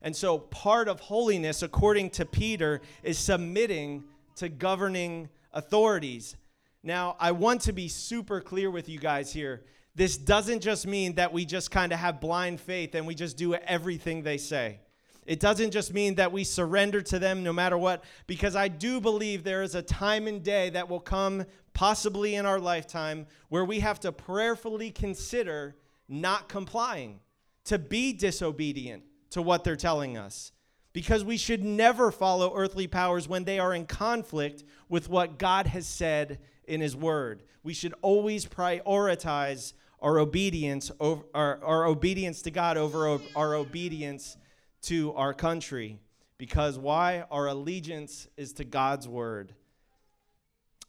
And 0.01 0.15
so, 0.15 0.39
part 0.39 0.88
of 0.88 1.00
holiness, 1.00 1.61
according 1.61 2.09
to 2.11 2.25
Peter, 2.25 2.81
is 3.03 3.17
submitting 3.17 4.03
to 4.35 4.50
governing 4.50 5.29
authorities. 5.53 6.35
Now, 6.83 7.15
I 7.19 7.31
want 7.31 7.61
to 7.61 7.73
be 7.73 7.88
super 7.88 8.41
clear 8.41 8.71
with 8.71 8.89
you 8.89 9.00
guys 9.00 9.31
here. 9.31 9.63
This 9.93 10.17
doesn't 10.17 10.62
just 10.62 10.88
mean 10.88 11.15
that 11.15 11.33
we 11.33 11.45
just 11.45 11.69
kind 11.69 11.91
of 11.91 12.00
have 12.00 12.21
blind 12.21 12.62
faith 12.62 12.95
and 12.95 13.05
we 13.05 13.15
just 13.15 13.38
do 13.38 13.55
everything 13.55 14.24
they 14.24 14.38
say. 14.38 14.79
It 15.25 15.39
doesn't 15.39 15.71
just 15.71 15.93
mean 15.93 16.15
that 16.15 16.31
we 16.31 16.43
surrender 16.43 17.01
to 17.03 17.19
them 17.19 17.43
no 17.43 17.53
matter 17.53 17.77
what, 17.77 18.03
because 18.25 18.55
I 18.55 18.67
do 18.67 19.00
believe 19.00 19.43
there 19.43 19.62
is 19.62 19.75
a 19.75 19.81
time 19.81 20.27
and 20.27 20.41
day 20.41 20.71
that 20.71 20.89
will 20.89 21.00
come, 21.00 21.45
possibly 21.74 22.36
in 22.36 22.45
our 22.45 22.60
lifetime, 22.60 23.27
where 23.50 23.65
we 23.65 23.81
have 23.81 24.00
to 24.00 24.12
prayerfully 24.12 24.89
consider 24.89 25.75
not 26.07 26.50
complying, 26.50 27.19
to 27.65 27.77
be 27.77 28.13
disobedient 28.13 29.03
to 29.29 29.41
what 29.41 29.63
they're 29.63 29.75
telling 29.75 30.17
us. 30.17 30.51
Because 30.93 31.24
we 31.24 31.38
should 31.38 31.63
never 31.63 32.12
follow 32.12 32.53
earthly 32.55 32.88
powers 32.88 33.29
when 33.29 33.45
they 33.45 33.60
are 33.60 33.74
in 33.74 33.86
conflict 33.86 34.63
with 34.89 35.07
what 35.07 35.38
God 35.38 35.67
has 35.67 35.86
said 35.88 36.39
in 36.65 36.81
His 36.81 36.95
Word. 36.95 37.43
We 37.63 37.74
should 37.74 37.93
always 38.01 38.45
prioritize 38.45 39.74
our 40.01 40.20
obedience 40.20 40.91
over 41.00 41.24
our, 41.34 41.63
our 41.63 41.86
obedience 41.86 42.41
to 42.43 42.51
God 42.51 42.77
over 42.77 43.20
our 43.36 43.55
obedience 43.55 44.38
to 44.84 45.13
our 45.13 45.34
country. 45.34 46.00
Because 46.38 46.79
why? 46.79 47.25
Our 47.29 47.48
allegiance 47.48 48.27
is 48.36 48.53
to 48.53 48.63
God's 48.63 49.08
word, 49.08 49.53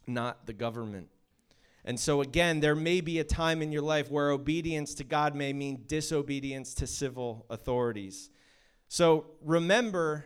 not 0.07 0.47
the 0.47 0.53
government. 0.53 1.09
And 1.85 1.99
so, 1.99 2.21
again, 2.21 2.59
there 2.59 2.75
may 2.75 3.01
be 3.01 3.19
a 3.19 3.23
time 3.23 3.61
in 3.61 3.71
your 3.71 3.81
life 3.81 4.09
where 4.09 4.31
obedience 4.31 4.93
to 4.95 5.03
God 5.03 5.35
may 5.35 5.51
mean 5.53 5.83
disobedience 5.85 6.73
to 6.75 6.87
civil 6.87 7.45
authorities. 7.49 8.29
So, 8.87 9.25
remember 9.43 10.25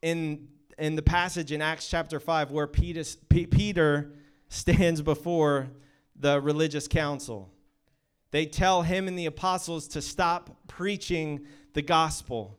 in, 0.00 0.48
in 0.78 0.96
the 0.96 1.02
passage 1.02 1.52
in 1.52 1.60
Acts 1.60 1.88
chapter 1.88 2.18
5 2.18 2.50
where 2.50 2.66
Peter, 2.66 3.04
Peter 3.28 4.12
stands 4.48 5.02
before 5.02 5.68
the 6.18 6.40
religious 6.40 6.88
council. 6.88 7.50
They 8.36 8.44
tell 8.44 8.82
him 8.82 9.08
and 9.08 9.18
the 9.18 9.24
apostles 9.24 9.88
to 9.88 10.02
stop 10.02 10.68
preaching 10.68 11.46
the 11.72 11.80
gospel. 11.80 12.58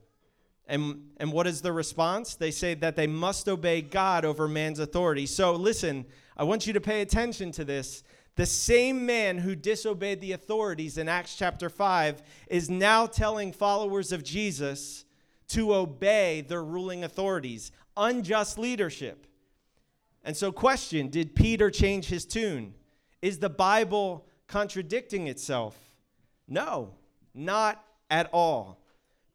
And, 0.65 1.11
and 1.17 1.31
what 1.31 1.45
is 1.45 1.61
the 1.61 1.71
response? 1.71 2.33
They 2.33 2.49
say 2.49 2.73
that 2.73 2.95
they 2.95 3.05
must 3.05 3.47
obey 3.47 3.83
God 3.83 4.25
over 4.25 4.47
man's 4.47 4.79
authority. 4.79 5.27
So 5.27 5.51
listen, 5.53 6.07
I 6.35 6.45
want 6.45 6.65
you 6.65 6.73
to 6.73 6.81
pay 6.81 7.01
attention 7.01 7.51
to 7.51 7.63
this. 7.63 8.01
The 8.37 8.45
same 8.47 9.05
man 9.05 9.37
who 9.37 9.53
disobeyed 9.53 10.19
the 10.19 10.31
authorities 10.31 10.97
in 10.97 11.07
Acts 11.07 11.35
chapter 11.35 11.69
5 11.69 12.23
is 12.47 12.71
now 12.71 13.05
telling 13.05 13.51
followers 13.51 14.11
of 14.11 14.23
Jesus 14.23 15.05
to 15.49 15.75
obey 15.75 16.41
their 16.41 16.63
ruling 16.63 17.03
authorities, 17.03 17.71
unjust 17.95 18.57
leadership. 18.57 19.27
And 20.23 20.35
so, 20.35 20.51
question 20.51 21.09
Did 21.09 21.35
Peter 21.35 21.69
change 21.69 22.07
his 22.07 22.25
tune? 22.25 22.73
Is 23.21 23.37
the 23.37 23.49
Bible 23.51 24.26
contradicting 24.47 25.27
itself? 25.27 25.77
No, 26.47 26.95
not 27.33 27.83
at 28.09 28.29
all. 28.31 28.81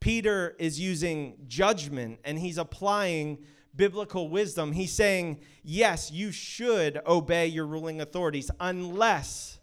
Peter 0.00 0.56
is 0.58 0.80
using 0.80 1.36
judgment 1.46 2.18
and 2.24 2.38
he's 2.38 2.58
applying 2.58 3.38
biblical 3.76 4.28
wisdom. 4.28 4.72
He's 4.72 4.92
saying, 4.92 5.40
yes, 5.62 6.10
you 6.10 6.32
should 6.32 7.00
obey 7.06 7.46
your 7.46 7.66
ruling 7.66 8.00
authorities 8.00 8.50
unless 8.58 9.60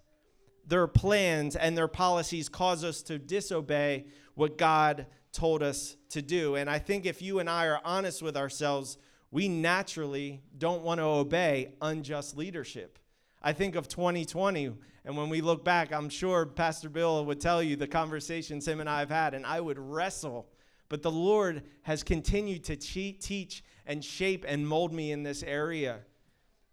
their 0.65 0.87
plans 0.87 1.55
and 1.55 1.77
their 1.77 1.87
policies 1.87 2.47
cause 2.47 2.83
us 2.83 3.01
to 3.03 3.17
disobey 3.17 4.05
what 4.35 4.57
God 4.57 5.07
told 5.31 5.63
us 5.63 5.95
to 6.09 6.21
do. 6.21 6.55
And 6.55 6.69
I 6.69 6.79
think 6.79 7.05
if 7.05 7.21
you 7.21 7.39
and 7.39 7.49
I 7.49 7.67
are 7.67 7.81
honest 7.83 8.21
with 8.21 8.37
ourselves, 8.37 8.97
we 9.31 9.47
naturally 9.47 10.41
don't 10.57 10.83
want 10.83 10.99
to 10.99 11.05
obey 11.05 11.73
unjust 11.81 12.37
leadership. 12.37 12.98
I 13.41 13.53
think 13.53 13.75
of 13.75 13.87
2020, 13.87 14.73
and 15.05 15.17
when 15.17 15.29
we 15.29 15.39
look 15.39 15.63
back, 15.63 15.93
I'm 15.93 16.09
sure 16.09 16.45
Pastor 16.45 16.89
Bill 16.89 17.25
would 17.25 17.39
tell 17.39 17.63
you 17.63 17.77
the 17.77 17.87
conversations 17.87 18.67
him 18.67 18.81
and 18.81 18.89
I 18.89 18.99
have 18.99 19.09
had, 19.09 19.33
and 19.33 19.45
I 19.45 19.61
would 19.61 19.79
wrestle. 19.79 20.49
But 20.89 21.03
the 21.03 21.11
Lord 21.11 21.63
has 21.83 22.03
continued 22.03 22.65
to 22.65 22.75
teach 22.75 23.63
and 23.85 24.03
shape 24.03 24.43
and 24.47 24.67
mold 24.67 24.91
me 24.91 25.11
in 25.11 25.23
this 25.23 25.41
area, 25.43 25.99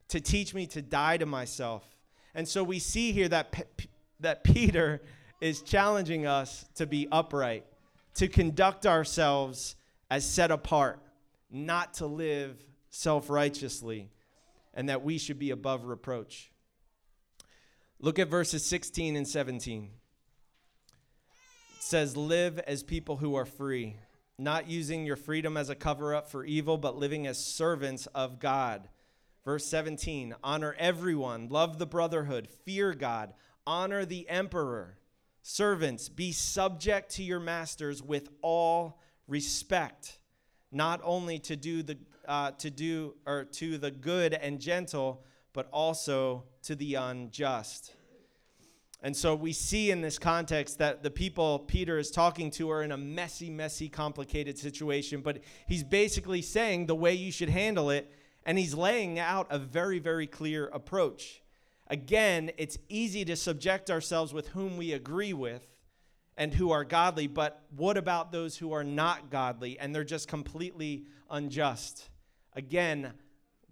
to 0.08 0.20
teach 0.20 0.54
me 0.54 0.66
to 0.68 0.82
die 0.82 1.18
to 1.18 1.26
myself. 1.26 1.84
And 2.34 2.48
so 2.48 2.64
we 2.64 2.78
see 2.78 3.12
here 3.12 3.28
that, 3.28 3.52
P- 3.52 3.88
that 4.20 4.42
Peter 4.42 5.02
is 5.40 5.62
challenging 5.62 6.26
us 6.26 6.66
to 6.74 6.86
be 6.86 7.06
upright, 7.12 7.64
to 8.14 8.26
conduct 8.26 8.86
ourselves 8.86 9.76
as 10.10 10.28
set 10.28 10.50
apart, 10.50 11.00
not 11.50 11.94
to 11.94 12.06
live 12.06 12.62
self 12.90 13.30
righteously, 13.30 14.10
and 14.74 14.88
that 14.88 15.02
we 15.02 15.16
should 15.16 15.38
be 15.38 15.50
above 15.50 15.84
reproach. 15.84 16.50
Look 17.98 18.18
at 18.18 18.28
verses 18.28 18.64
16 18.66 19.16
and 19.16 19.26
17. 19.26 19.84
It 19.84 21.82
says, 21.82 22.14
Live 22.14 22.58
as 22.58 22.82
people 22.82 23.16
who 23.16 23.34
are 23.36 23.46
free, 23.46 23.96
not 24.38 24.68
using 24.68 25.06
your 25.06 25.16
freedom 25.16 25.56
as 25.56 25.70
a 25.70 25.74
cover 25.74 26.14
up 26.14 26.28
for 26.30 26.44
evil, 26.44 26.76
but 26.76 26.98
living 26.98 27.26
as 27.26 27.42
servants 27.42 28.04
of 28.08 28.38
God. 28.38 28.90
Verse 29.46 29.64
17 29.64 30.34
Honor 30.44 30.76
everyone, 30.78 31.48
love 31.48 31.78
the 31.78 31.86
brotherhood, 31.86 32.48
fear 32.66 32.92
God, 32.92 33.32
honor 33.66 34.04
the 34.04 34.28
emperor. 34.28 34.98
Servants, 35.42 36.10
be 36.10 36.32
subject 36.32 37.12
to 37.12 37.22
your 37.22 37.40
masters 37.40 38.02
with 38.02 38.28
all 38.42 39.00
respect, 39.26 40.18
not 40.70 41.00
only 41.02 41.38
to 41.38 41.56
do 41.56 41.82
the 41.82 41.96
uh, 42.28 42.50
to 42.50 42.68
do 42.68 43.14
or 43.24 43.44
to 43.44 43.78
the 43.78 43.90
good 43.90 44.34
and 44.34 44.60
gentle, 44.60 45.24
but 45.56 45.68
also 45.72 46.44
to 46.62 46.76
the 46.76 46.94
unjust. 46.94 47.94
And 49.02 49.16
so 49.16 49.34
we 49.34 49.54
see 49.54 49.90
in 49.90 50.02
this 50.02 50.18
context 50.18 50.78
that 50.78 51.02
the 51.02 51.10
people 51.10 51.60
Peter 51.60 51.98
is 51.98 52.10
talking 52.10 52.50
to 52.52 52.70
are 52.70 52.82
in 52.82 52.92
a 52.92 52.96
messy, 52.98 53.48
messy, 53.48 53.88
complicated 53.88 54.58
situation, 54.58 55.22
but 55.22 55.38
he's 55.66 55.82
basically 55.82 56.42
saying 56.42 56.86
the 56.86 56.94
way 56.94 57.14
you 57.14 57.32
should 57.32 57.48
handle 57.48 57.88
it, 57.88 58.12
and 58.44 58.58
he's 58.58 58.74
laying 58.74 59.18
out 59.18 59.46
a 59.48 59.58
very, 59.58 59.98
very 59.98 60.26
clear 60.26 60.66
approach. 60.68 61.42
Again, 61.88 62.50
it's 62.58 62.76
easy 62.90 63.24
to 63.24 63.34
subject 63.34 63.90
ourselves 63.90 64.34
with 64.34 64.48
whom 64.48 64.76
we 64.76 64.92
agree 64.92 65.32
with 65.32 65.66
and 66.36 66.52
who 66.52 66.70
are 66.70 66.84
godly, 66.84 67.28
but 67.28 67.62
what 67.74 67.96
about 67.96 68.30
those 68.30 68.58
who 68.58 68.72
are 68.72 68.84
not 68.84 69.30
godly 69.30 69.78
and 69.78 69.94
they're 69.94 70.04
just 70.04 70.28
completely 70.28 71.06
unjust? 71.30 72.10
Again, 72.54 73.14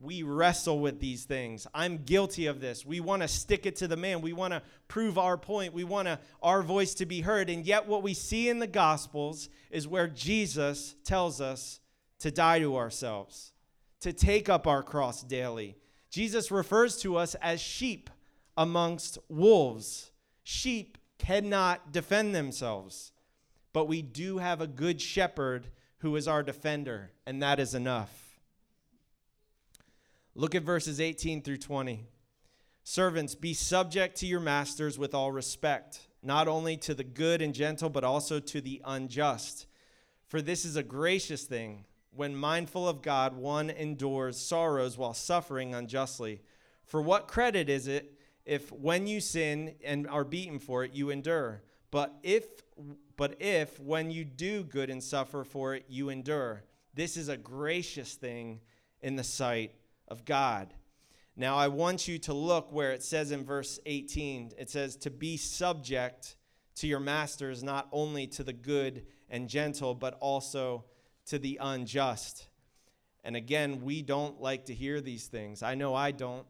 we 0.00 0.22
wrestle 0.22 0.80
with 0.80 1.00
these 1.00 1.24
things. 1.24 1.66
I'm 1.74 1.98
guilty 1.98 2.46
of 2.46 2.60
this. 2.60 2.84
We 2.84 3.00
want 3.00 3.22
to 3.22 3.28
stick 3.28 3.64
it 3.64 3.76
to 3.76 3.88
the 3.88 3.96
man. 3.96 4.20
We 4.20 4.32
want 4.32 4.52
to 4.52 4.62
prove 4.88 5.18
our 5.18 5.38
point. 5.38 5.72
We 5.72 5.84
want 5.84 6.08
our 6.42 6.62
voice 6.62 6.94
to 6.94 7.06
be 7.06 7.20
heard. 7.20 7.48
And 7.48 7.64
yet, 7.64 7.86
what 7.86 8.02
we 8.02 8.12
see 8.14 8.48
in 8.48 8.58
the 8.58 8.66
Gospels 8.66 9.48
is 9.70 9.88
where 9.88 10.08
Jesus 10.08 10.96
tells 11.04 11.40
us 11.40 11.80
to 12.20 12.30
die 12.30 12.58
to 12.58 12.76
ourselves, 12.76 13.52
to 14.00 14.12
take 14.12 14.48
up 14.48 14.66
our 14.66 14.82
cross 14.82 15.22
daily. 15.22 15.76
Jesus 16.10 16.50
refers 16.50 16.96
to 16.98 17.16
us 17.16 17.34
as 17.36 17.60
sheep 17.60 18.10
amongst 18.56 19.18
wolves. 19.28 20.10
Sheep 20.42 20.98
cannot 21.18 21.92
defend 21.92 22.34
themselves, 22.34 23.12
but 23.72 23.88
we 23.88 24.02
do 24.02 24.38
have 24.38 24.60
a 24.60 24.66
good 24.66 25.00
shepherd 25.00 25.68
who 25.98 26.14
is 26.16 26.28
our 26.28 26.42
defender, 26.42 27.10
and 27.26 27.42
that 27.42 27.58
is 27.58 27.74
enough. 27.74 28.23
Look 30.36 30.56
at 30.56 30.64
verses 30.64 31.00
18 31.00 31.42
through 31.42 31.58
20. 31.58 32.08
Servants, 32.82 33.36
be 33.36 33.54
subject 33.54 34.16
to 34.16 34.26
your 34.26 34.40
masters 34.40 34.98
with 34.98 35.14
all 35.14 35.30
respect, 35.30 36.08
not 36.24 36.48
only 36.48 36.76
to 36.78 36.92
the 36.92 37.04
good 37.04 37.40
and 37.40 37.54
gentle, 37.54 37.88
but 37.88 38.02
also 38.02 38.40
to 38.40 38.60
the 38.60 38.82
unjust. 38.84 39.66
For 40.26 40.42
this 40.42 40.64
is 40.64 40.74
a 40.74 40.82
gracious 40.82 41.44
thing. 41.44 41.84
When 42.10 42.34
mindful 42.34 42.88
of 42.88 43.00
God, 43.00 43.36
one 43.36 43.70
endures 43.70 44.36
sorrows 44.36 44.98
while 44.98 45.14
suffering 45.14 45.72
unjustly. 45.72 46.42
For 46.84 47.00
what 47.00 47.28
credit 47.28 47.68
is 47.68 47.86
it 47.86 48.18
if 48.44 48.72
when 48.72 49.06
you 49.06 49.20
sin 49.20 49.76
and 49.84 50.08
are 50.08 50.24
beaten 50.24 50.58
for 50.58 50.84
it, 50.84 50.92
you 50.92 51.10
endure? 51.10 51.62
But 51.92 52.12
if 52.24 52.44
but 53.16 53.40
if 53.40 53.78
when 53.78 54.10
you 54.10 54.24
do 54.24 54.64
good 54.64 54.90
and 54.90 55.02
suffer 55.02 55.44
for 55.44 55.76
it, 55.76 55.84
you 55.88 56.08
endure, 56.08 56.64
this 56.92 57.16
is 57.16 57.28
a 57.28 57.36
gracious 57.36 58.14
thing 58.14 58.60
in 59.00 59.14
the 59.14 59.22
sight 59.22 59.72
of 60.08 60.24
God. 60.24 60.74
Now, 61.36 61.56
I 61.56 61.68
want 61.68 62.06
you 62.06 62.18
to 62.20 62.32
look 62.32 62.72
where 62.72 62.92
it 62.92 63.02
says 63.02 63.32
in 63.32 63.44
verse 63.44 63.80
18 63.86 64.52
it 64.56 64.70
says, 64.70 64.96
to 64.98 65.10
be 65.10 65.36
subject 65.36 66.36
to 66.76 66.86
your 66.86 67.00
masters, 67.00 67.62
not 67.62 67.88
only 67.92 68.26
to 68.28 68.44
the 68.44 68.52
good 68.52 69.06
and 69.28 69.48
gentle, 69.48 69.94
but 69.94 70.16
also 70.20 70.84
to 71.26 71.38
the 71.38 71.58
unjust. 71.60 72.46
And 73.24 73.36
again, 73.36 73.82
we 73.82 74.02
don't 74.02 74.40
like 74.40 74.66
to 74.66 74.74
hear 74.74 75.00
these 75.00 75.26
things. 75.26 75.62
I 75.62 75.74
know 75.74 75.94
I 75.94 76.10
don't. 76.10 76.46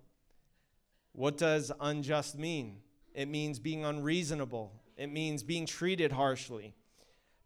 What 1.12 1.38
does 1.38 1.70
unjust 1.80 2.36
mean? 2.36 2.78
It 3.14 3.28
means 3.28 3.60
being 3.60 3.84
unreasonable, 3.84 4.72
it 4.96 5.12
means 5.12 5.42
being 5.42 5.66
treated 5.66 6.12
harshly. 6.12 6.74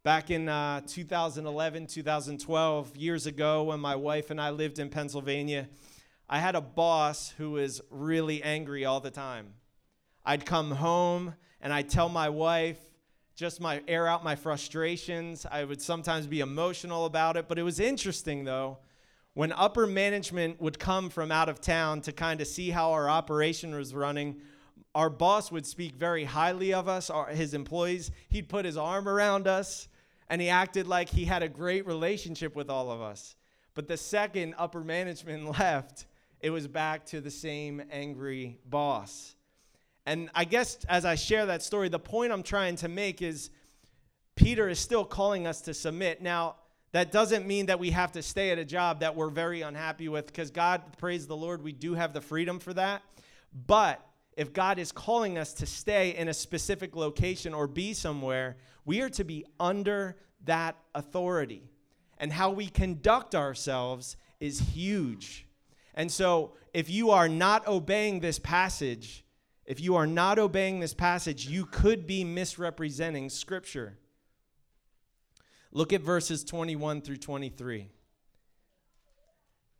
Back 0.02 0.30
in 0.30 0.48
uh, 0.48 0.80
2011, 0.86 1.88
2012, 1.88 2.96
years 2.96 3.26
ago, 3.26 3.64
when 3.64 3.80
my 3.80 3.96
wife 3.96 4.30
and 4.30 4.40
I 4.40 4.50
lived 4.50 4.78
in 4.78 4.88
Pennsylvania, 4.88 5.68
I 6.28 6.40
had 6.40 6.54
a 6.54 6.60
boss 6.60 7.30
who 7.38 7.52
was 7.52 7.80
really 7.90 8.42
angry 8.42 8.84
all 8.84 9.00
the 9.00 9.10
time. 9.10 9.54
I'd 10.24 10.44
come 10.44 10.72
home 10.72 11.34
and 11.60 11.72
I'd 11.72 11.88
tell 11.88 12.08
my 12.08 12.28
wife 12.28 12.78
just 13.34 13.60
my 13.60 13.82
air 13.88 14.06
out 14.06 14.24
my 14.24 14.34
frustrations. 14.34 15.46
I 15.50 15.64
would 15.64 15.80
sometimes 15.80 16.26
be 16.26 16.40
emotional 16.40 17.06
about 17.06 17.36
it, 17.36 17.48
but 17.48 17.58
it 17.58 17.62
was 17.62 17.80
interesting 17.80 18.44
though. 18.44 18.78
When 19.34 19.52
upper 19.52 19.86
management 19.86 20.60
would 20.60 20.78
come 20.78 21.08
from 21.08 21.30
out 21.30 21.48
of 21.48 21.60
town 21.60 22.00
to 22.02 22.12
kind 22.12 22.40
of 22.40 22.48
see 22.48 22.70
how 22.70 22.92
our 22.92 23.08
operation 23.08 23.74
was 23.74 23.94
running, 23.94 24.40
our 24.94 25.08
boss 25.08 25.52
would 25.52 25.64
speak 25.64 25.94
very 25.94 26.24
highly 26.24 26.74
of 26.74 26.88
us, 26.88 27.08
our, 27.08 27.28
his 27.28 27.54
employees. 27.54 28.10
He'd 28.28 28.48
put 28.48 28.64
his 28.64 28.76
arm 28.76 29.08
around 29.08 29.46
us 29.46 29.88
and 30.28 30.42
he 30.42 30.48
acted 30.48 30.86
like 30.86 31.08
he 31.08 31.24
had 31.24 31.42
a 31.42 31.48
great 31.48 31.86
relationship 31.86 32.56
with 32.56 32.68
all 32.68 32.90
of 32.90 33.00
us. 33.00 33.36
But 33.74 33.86
the 33.86 33.96
second 33.96 34.56
upper 34.58 34.80
management 34.80 35.48
left, 35.58 36.06
it 36.40 36.50
was 36.50 36.66
back 36.66 37.06
to 37.06 37.20
the 37.20 37.30
same 37.30 37.82
angry 37.90 38.58
boss. 38.64 39.34
And 40.06 40.30
I 40.34 40.44
guess 40.44 40.78
as 40.88 41.04
I 41.04 41.16
share 41.16 41.46
that 41.46 41.62
story, 41.62 41.88
the 41.88 41.98
point 41.98 42.32
I'm 42.32 42.42
trying 42.42 42.76
to 42.76 42.88
make 42.88 43.20
is 43.20 43.50
Peter 44.36 44.68
is 44.68 44.78
still 44.78 45.04
calling 45.04 45.46
us 45.46 45.60
to 45.62 45.74
submit. 45.74 46.22
Now, 46.22 46.56
that 46.92 47.12
doesn't 47.12 47.46
mean 47.46 47.66
that 47.66 47.78
we 47.78 47.90
have 47.90 48.12
to 48.12 48.22
stay 48.22 48.50
at 48.50 48.58
a 48.58 48.64
job 48.64 49.00
that 49.00 49.14
we're 49.14 49.28
very 49.28 49.62
unhappy 49.62 50.08
with, 50.08 50.26
because 50.26 50.50
God, 50.50 50.80
praise 50.96 51.26
the 51.26 51.36
Lord, 51.36 51.62
we 51.62 51.72
do 51.72 51.94
have 51.94 52.12
the 52.12 52.20
freedom 52.20 52.58
for 52.58 52.72
that. 52.74 53.02
But 53.66 54.00
if 54.36 54.52
God 54.52 54.78
is 54.78 54.92
calling 54.92 55.36
us 55.36 55.52
to 55.54 55.66
stay 55.66 56.16
in 56.16 56.28
a 56.28 56.34
specific 56.34 56.94
location 56.94 57.52
or 57.52 57.66
be 57.66 57.92
somewhere, 57.92 58.56
we 58.84 59.02
are 59.02 59.10
to 59.10 59.24
be 59.24 59.44
under 59.58 60.16
that 60.44 60.76
authority. 60.94 61.68
And 62.16 62.32
how 62.32 62.50
we 62.50 62.68
conduct 62.68 63.34
ourselves 63.34 64.16
is 64.40 64.60
huge. 64.60 65.47
And 65.98 66.12
so, 66.12 66.52
if 66.72 66.88
you 66.88 67.10
are 67.10 67.28
not 67.28 67.66
obeying 67.66 68.20
this 68.20 68.38
passage, 68.38 69.24
if 69.64 69.80
you 69.80 69.96
are 69.96 70.06
not 70.06 70.38
obeying 70.38 70.78
this 70.78 70.94
passage, 70.94 71.48
you 71.48 71.66
could 71.66 72.06
be 72.06 72.22
misrepresenting 72.22 73.28
Scripture. 73.28 73.98
Look 75.72 75.92
at 75.92 76.00
verses 76.00 76.44
21 76.44 77.02
through 77.02 77.16
23. 77.16 77.88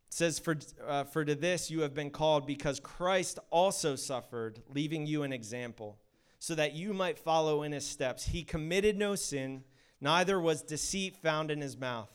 says, 0.09 0.40
for, 0.40 0.57
uh, 0.85 1.04
for 1.04 1.24
to 1.24 1.37
this 1.37 1.70
you 1.70 1.83
have 1.83 1.94
been 1.94 2.11
called, 2.11 2.48
because 2.48 2.81
Christ 2.81 3.38
also 3.50 3.94
suffered, 3.94 4.61
leaving 4.74 5.07
you 5.07 5.22
an 5.22 5.33
example, 5.33 6.00
so 6.40 6.57
that 6.57 6.74
you 6.74 6.92
might 6.92 7.16
follow 7.16 7.62
in 7.62 7.70
his 7.70 7.87
steps. 7.87 8.26
He 8.26 8.42
committed 8.42 8.98
no 8.98 9.14
sin, 9.14 9.62
neither 10.00 10.40
was 10.40 10.62
deceit 10.62 11.16
found 11.16 11.52
in 11.52 11.61
his 11.61 11.76
mouth. 11.76 12.11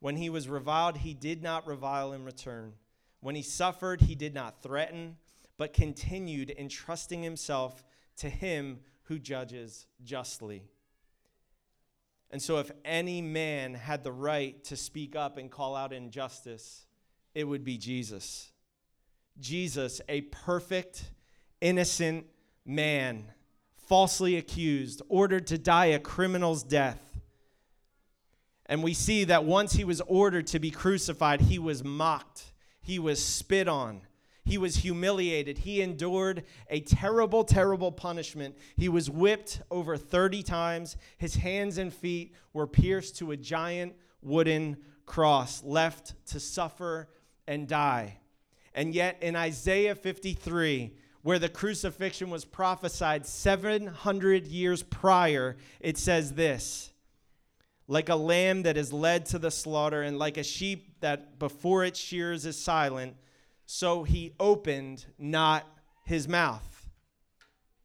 When 0.00 0.16
he 0.16 0.30
was 0.30 0.48
reviled, 0.48 0.96
he 0.96 1.12
did 1.12 1.42
not 1.42 1.66
revile 1.66 2.14
in 2.14 2.24
return. 2.24 2.72
When 3.22 3.36
he 3.36 3.42
suffered, 3.42 4.02
he 4.02 4.14
did 4.16 4.34
not 4.34 4.62
threaten, 4.62 5.16
but 5.56 5.72
continued 5.72 6.52
entrusting 6.58 7.22
himself 7.22 7.84
to 8.16 8.28
him 8.28 8.80
who 9.04 9.18
judges 9.18 9.86
justly. 10.02 10.64
And 12.32 12.42
so, 12.42 12.58
if 12.58 12.70
any 12.84 13.22
man 13.22 13.74
had 13.74 14.02
the 14.02 14.10
right 14.10 14.62
to 14.64 14.76
speak 14.76 15.14
up 15.14 15.38
and 15.38 15.50
call 15.50 15.76
out 15.76 15.92
injustice, 15.92 16.86
it 17.34 17.44
would 17.44 17.62
be 17.62 17.78
Jesus. 17.78 18.50
Jesus, 19.38 20.00
a 20.08 20.22
perfect, 20.22 21.04
innocent 21.60 22.26
man, 22.66 23.30
falsely 23.86 24.36
accused, 24.36 25.00
ordered 25.08 25.46
to 25.46 25.58
die 25.58 25.86
a 25.86 26.00
criminal's 26.00 26.64
death. 26.64 27.20
And 28.66 28.82
we 28.82 28.94
see 28.94 29.24
that 29.24 29.44
once 29.44 29.74
he 29.74 29.84
was 29.84 30.00
ordered 30.02 30.48
to 30.48 30.58
be 30.58 30.70
crucified, 30.70 31.42
he 31.42 31.58
was 31.58 31.84
mocked, 31.84 32.51
he 32.82 32.98
was 32.98 33.24
spit 33.24 33.68
on, 33.68 34.02
he 34.44 34.58
was 34.58 34.76
humiliated. 34.76 35.58
He 35.58 35.80
endured 35.82 36.44
a 36.68 36.80
terrible, 36.80 37.44
terrible 37.44 37.92
punishment. 37.92 38.56
He 38.76 38.88
was 38.88 39.08
whipped 39.08 39.62
over 39.70 39.96
30 39.96 40.42
times. 40.42 40.96
His 41.16 41.36
hands 41.36 41.78
and 41.78 41.94
feet 41.94 42.34
were 42.52 42.66
pierced 42.66 43.16
to 43.18 43.30
a 43.30 43.36
giant 43.36 43.94
wooden 44.20 44.78
cross, 45.06 45.62
left 45.62 46.14
to 46.26 46.40
suffer 46.40 47.08
and 47.46 47.68
die. 47.68 48.18
And 48.74 48.94
yet, 48.94 49.18
in 49.20 49.36
Isaiah 49.36 49.94
53, 49.94 50.96
where 51.22 51.38
the 51.38 51.48
crucifixion 51.48 52.30
was 52.30 52.44
prophesied 52.44 53.26
700 53.26 54.46
years 54.46 54.82
prior, 54.82 55.56
it 55.78 55.98
says 55.98 56.32
this 56.32 56.92
like 57.88 58.08
a 58.08 58.16
lamb 58.16 58.62
that 58.62 58.76
is 58.76 58.92
led 58.92 59.26
to 59.26 59.38
the 59.38 59.50
slaughter, 59.50 60.02
and 60.02 60.18
like 60.18 60.36
a 60.36 60.42
sheep 60.42 60.91
that 61.02 61.38
before 61.38 61.84
its 61.84 62.00
shears 62.00 62.46
is 62.46 62.56
silent, 62.56 63.16
so 63.66 64.02
he 64.02 64.32
opened 64.40 65.06
not 65.18 65.66
his 66.04 66.26
mouth. 66.26 66.88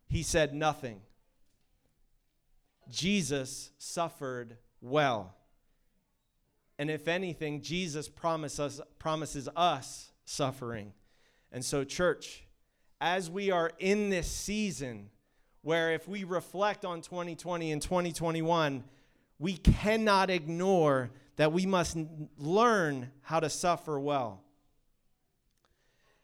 He 0.07 0.23
said 0.23 0.53
nothing. 0.53 1.01
Jesus 2.89 3.71
suffered 3.77 4.57
well. 4.81 5.35
And 6.79 6.89
if 6.89 7.07
anything, 7.07 7.61
Jesus 7.61 8.07
promises, 8.07 8.79
promises 8.99 9.49
us 9.55 10.11
suffering. 10.25 10.93
And 11.51 11.65
so, 11.65 11.83
church, 11.83 12.43
as 13.01 13.29
we 13.29 13.51
are 13.51 13.71
in 13.79 14.09
this 14.09 14.31
season 14.31 15.09
where 15.61 15.93
if 15.93 16.07
we 16.07 16.23
reflect 16.23 16.85
on 16.85 17.01
2020 17.01 17.71
and 17.73 17.81
2021, 17.81 18.83
we 19.39 19.57
cannot 19.57 20.29
ignore 20.29 21.11
that 21.35 21.53
we 21.53 21.65
must 21.65 21.97
learn 22.37 23.11
how 23.21 23.39
to 23.39 23.49
suffer 23.49 23.99
well. 23.99 24.41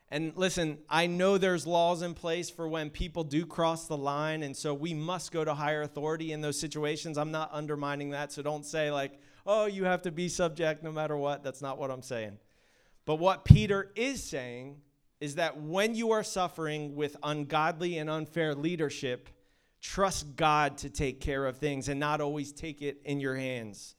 And 0.10 0.34
listen, 0.36 0.78
I 0.90 1.08
know 1.08 1.40
there's 1.40 1.66
laws 1.66 2.04
in 2.04 2.14
place 2.14 2.50
for 2.50 2.68
when 2.68 2.92
people 2.92 3.24
do 3.24 3.48
cross 3.48 3.88
the 3.88 3.98
line, 3.98 4.44
and 4.44 4.56
so 4.56 4.74
we 4.74 4.94
must 4.94 5.32
go 5.32 5.44
to 5.44 5.56
higher 5.56 5.82
authority 5.82 6.32
in 6.32 6.42
those 6.42 6.60
situations. 6.60 7.18
I'm 7.18 7.32
not 7.32 7.50
undermining 7.52 8.12
that, 8.12 8.32
so 8.32 8.44
don't 8.44 8.64
say, 8.64 8.92
like, 8.92 9.20
oh, 9.46 9.66
you 9.66 9.86
have 9.86 10.04
to 10.04 10.12
be 10.12 10.30
subject 10.30 10.84
no 10.84 10.92
matter 10.92 11.18
what. 11.18 11.44
That's 11.44 11.64
not 11.64 11.80
what 11.80 11.90
I'm 11.90 12.04
saying. 12.04 12.38
But 13.06 13.16
what 13.16 13.44
Peter 13.44 13.92
is 13.96 14.24
saying 14.24 14.82
is 15.20 15.36
that 15.36 15.60
when 15.60 15.96
you 15.96 16.12
are 16.12 16.24
suffering 16.24 16.96
with 16.96 17.18
ungodly 17.24 17.98
and 17.98 18.10
unfair 18.10 18.54
leadership, 18.54 19.30
trust 19.84 20.36
God 20.38 20.78
to 20.78 20.90
take 20.90 21.20
care 21.20 21.46
of 21.46 21.58
things 21.58 21.90
and 21.90 22.00
not 22.00 22.22
always 22.22 22.52
take 22.54 22.82
it 22.82 23.02
in 23.04 23.20
your 23.20 23.36
hands. 23.36 23.96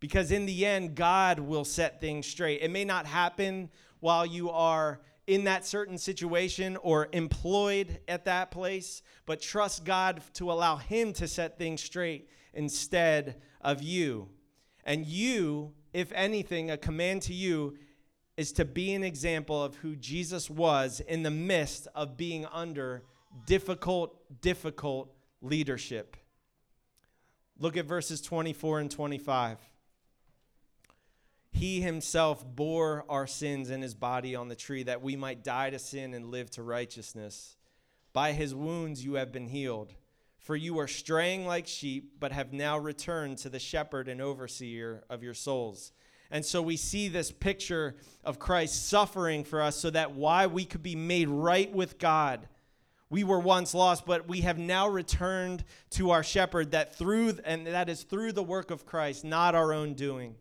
Because 0.00 0.32
in 0.32 0.46
the 0.46 0.66
end, 0.66 0.94
God 0.94 1.38
will 1.38 1.64
set 1.64 2.00
things 2.00 2.26
straight. 2.26 2.62
It 2.62 2.70
may 2.70 2.84
not 2.84 3.06
happen 3.06 3.70
while 4.00 4.24
you 4.26 4.50
are 4.50 5.00
in 5.26 5.44
that 5.44 5.66
certain 5.66 5.98
situation 5.98 6.76
or 6.78 7.08
employed 7.12 8.00
at 8.08 8.24
that 8.24 8.50
place, 8.50 9.02
but 9.26 9.40
trust 9.40 9.84
God 9.84 10.22
to 10.34 10.50
allow 10.50 10.76
Him 10.76 11.12
to 11.14 11.28
set 11.28 11.58
things 11.58 11.82
straight 11.82 12.28
instead 12.54 13.40
of 13.60 13.82
you. 13.82 14.28
And 14.84 15.04
you, 15.04 15.72
if 15.92 16.12
anything, 16.12 16.70
a 16.70 16.78
command 16.78 17.22
to 17.22 17.34
you 17.34 17.76
is 18.36 18.52
to 18.52 18.64
be 18.64 18.94
an 18.94 19.02
example 19.02 19.62
of 19.62 19.76
who 19.76 19.96
Jesus 19.96 20.48
was 20.48 21.00
in 21.00 21.22
the 21.22 21.30
midst 21.30 21.88
of 21.94 22.16
being 22.16 22.46
under 22.46 23.02
difficult, 23.46 24.40
difficult 24.40 25.15
leadership. 25.48 26.16
Look 27.58 27.76
at 27.76 27.86
verses 27.86 28.20
24 28.20 28.80
and 28.80 28.90
25. 28.90 29.58
He 31.52 31.80
himself 31.80 32.44
bore 32.44 33.06
our 33.08 33.26
sins 33.26 33.70
in 33.70 33.80
his 33.80 33.94
body 33.94 34.36
on 34.36 34.48
the 34.48 34.54
tree 34.54 34.82
that 34.82 35.00
we 35.00 35.16
might 35.16 35.42
die 35.42 35.70
to 35.70 35.78
sin 35.78 36.12
and 36.12 36.30
live 36.30 36.50
to 36.50 36.62
righteousness. 36.62 37.56
By 38.12 38.32
his 38.32 38.54
wounds 38.54 39.04
you 39.04 39.14
have 39.14 39.32
been 39.32 39.48
healed. 39.48 39.94
For 40.38 40.54
you 40.54 40.74
were 40.74 40.86
straying 40.86 41.46
like 41.46 41.66
sheep, 41.66 42.20
but 42.20 42.30
have 42.30 42.52
now 42.52 42.78
returned 42.78 43.38
to 43.38 43.48
the 43.48 43.58
shepherd 43.58 44.06
and 44.06 44.20
overseer 44.20 45.02
of 45.08 45.22
your 45.22 45.34
souls. 45.34 45.92
And 46.30 46.44
so 46.44 46.60
we 46.60 46.76
see 46.76 47.08
this 47.08 47.32
picture 47.32 47.96
of 48.22 48.38
Christ 48.38 48.88
suffering 48.88 49.42
for 49.42 49.62
us 49.62 49.76
so 49.76 49.90
that 49.90 50.12
why 50.12 50.46
we 50.46 50.64
could 50.64 50.82
be 50.82 50.94
made 50.94 51.28
right 51.28 51.72
with 51.72 51.98
God. 51.98 52.48
We 53.08 53.22
were 53.22 53.38
once 53.38 53.72
lost, 53.72 54.04
but 54.04 54.28
we 54.28 54.40
have 54.40 54.58
now 54.58 54.88
returned 54.88 55.64
to 55.90 56.10
our 56.10 56.24
shepherd 56.24 56.72
that 56.72 56.96
through 56.96 57.38
and 57.44 57.66
that 57.66 57.88
is 57.88 58.02
through 58.02 58.32
the 58.32 58.42
work 58.42 58.70
of 58.70 58.84
Christ, 58.84 59.24
not 59.24 59.54
our 59.54 59.72
own 59.72 59.94
doing. 59.94 60.34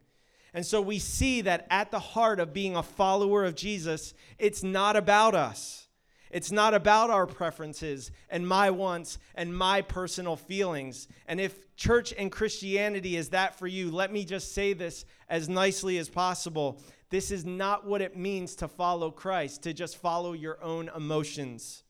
And 0.53 0.65
so 0.65 0.81
we 0.81 0.99
see 0.99 1.41
that 1.41 1.67
at 1.69 1.91
the 1.91 1.99
heart 1.99 2.39
of 2.39 2.53
being 2.53 2.75
a 2.75 2.81
follower 2.81 3.45
of 3.45 3.55
Jesus, 3.55 4.13
it's 4.39 4.63
not 4.63 4.95
about 4.95 5.35
us. 5.35 5.87
It's 6.31 6.51
not 6.51 6.73
about 6.73 7.09
our 7.09 7.27
preferences 7.27 8.11
and 8.29 8.47
my 8.47 8.69
wants 8.71 9.19
and 9.35 9.55
my 9.55 9.81
personal 9.81 10.35
feelings. 10.35 11.07
And 11.27 11.39
if 11.39 11.75
church 11.77 12.13
and 12.17 12.31
Christianity 12.31 13.15
is 13.15 13.29
that 13.29 13.57
for 13.57 13.67
you, 13.67 13.91
let 13.91 14.11
me 14.11 14.25
just 14.25 14.53
say 14.53 14.73
this 14.73 15.05
as 15.29 15.47
nicely 15.47 15.97
as 15.97 16.09
possible. 16.09 16.81
This 17.09 17.31
is 17.31 17.45
not 17.45 17.85
what 17.85 18.01
it 18.01 18.17
means 18.17 18.55
to 18.55 18.67
follow 18.67 19.11
Christ, 19.11 19.63
to 19.63 19.73
just 19.73 19.97
follow 19.97 20.33
your 20.33 20.61
own 20.61 20.89
emotions. 20.93 21.84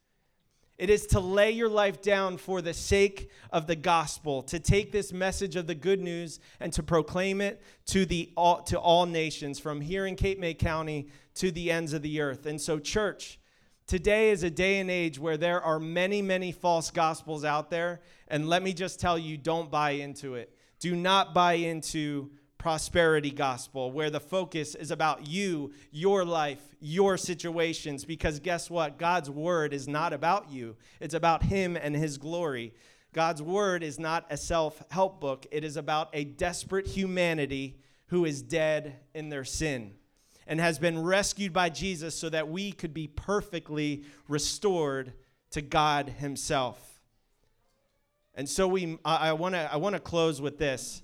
It 0.77 0.89
is 0.89 1.07
to 1.07 1.21
lay 1.21 1.51
your 1.51 1.69
life 1.69 2.01
down 2.01 2.37
for 2.37 2.61
the 2.61 2.73
sake 2.73 3.29
of 3.49 3.65
the 3.65 3.77
gospel, 3.77 4.43
to 4.43 4.59
take 4.59 4.91
this 4.91 5.13
message 5.13 5.55
of 5.55 5.67
the 5.67 5.75
good 5.75 6.01
news 6.01 6.39
and 6.59 6.73
to 6.73 6.83
proclaim 6.83 7.39
it 7.39 7.61
to, 7.87 8.05
the, 8.05 8.29
all, 8.35 8.61
to 8.63 8.77
all 8.77 9.05
nations, 9.05 9.57
from 9.57 9.79
here 9.79 10.05
in 10.05 10.17
Cape 10.17 10.37
May 10.37 10.53
County 10.53 11.07
to 11.35 11.49
the 11.49 11.71
ends 11.71 11.93
of 11.93 12.01
the 12.01 12.19
earth. 12.19 12.45
And 12.45 12.59
so, 12.59 12.77
church, 12.77 13.39
today 13.87 14.31
is 14.31 14.43
a 14.43 14.49
day 14.49 14.79
and 14.79 14.91
age 14.91 15.17
where 15.17 15.37
there 15.37 15.61
are 15.61 15.79
many, 15.79 16.21
many 16.21 16.51
false 16.51 16.91
gospels 16.91 17.45
out 17.45 17.69
there. 17.69 18.01
And 18.27 18.49
let 18.49 18.61
me 18.61 18.73
just 18.73 18.99
tell 18.99 19.17
you, 19.17 19.37
don't 19.37 19.71
buy 19.71 19.91
into 19.91 20.35
it. 20.35 20.57
Do 20.79 20.93
not 20.93 21.33
buy 21.33 21.53
into 21.53 22.31
prosperity 22.65 23.29
gospel 23.29 23.91
where 23.91 24.09
the 24.09 24.19
focus 24.19 24.73
is 24.73 24.89
about 24.89 25.27
you, 25.27 25.71
your 25.91 26.25
life, 26.25 26.75
your 26.79 27.15
situations. 27.15 28.03
Because 28.03 28.39
guess 28.39 28.71
what? 28.71 28.97
God's 28.97 29.29
word 29.29 29.71
is 29.71 29.87
not 29.87 30.13
about 30.13 30.49
you, 30.49 30.75
it's 30.99 31.13
about 31.13 31.43
Him 31.43 31.77
and 31.77 31.95
His 31.95 32.17
glory. 32.17 32.73
God's 33.13 33.39
word 33.39 33.83
is 33.83 33.99
not 33.99 34.25
a 34.31 34.35
self 34.35 34.81
help 34.89 35.21
book, 35.21 35.45
it 35.51 35.63
is 35.63 35.77
about 35.77 36.09
a 36.11 36.23
desperate 36.23 36.87
humanity 36.87 37.77
who 38.07 38.25
is 38.25 38.41
dead 38.41 38.95
in 39.13 39.29
their 39.29 39.45
sin 39.45 39.93
and 40.47 40.59
has 40.59 40.79
been 40.79 41.03
rescued 41.03 41.53
by 41.53 41.69
Jesus 41.69 42.17
so 42.17 42.29
that 42.29 42.49
we 42.49 42.71
could 42.71 42.95
be 42.95 43.05
perfectly 43.05 44.05
restored 44.27 45.13
to 45.51 45.61
God 45.61 46.09
Himself. 46.09 46.99
And 48.33 48.49
so 48.49 48.67
we 48.67 48.97
I, 49.05 49.29
I 49.29 49.33
want 49.33 49.53
to 49.53 49.71
I 49.71 49.75
want 49.75 49.93
to 49.93 49.99
close 49.99 50.41
with 50.41 50.57
this. 50.57 51.03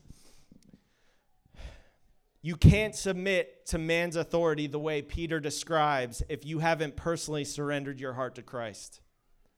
You 2.42 2.56
can't 2.56 2.96
submit 2.96 3.68
to 3.68 3.78
man's 3.78 4.16
authority 4.16 4.66
the 4.66 4.80
way 4.80 5.02
Peter 5.02 5.40
describes 5.40 6.24
if 6.28 6.44
you 6.44 6.60
haven't 6.60 6.96
personally 6.96 7.44
surrendered 7.44 8.00
your 8.00 8.14
heart 8.14 8.36
to 8.36 8.42
Christ. 8.42 9.02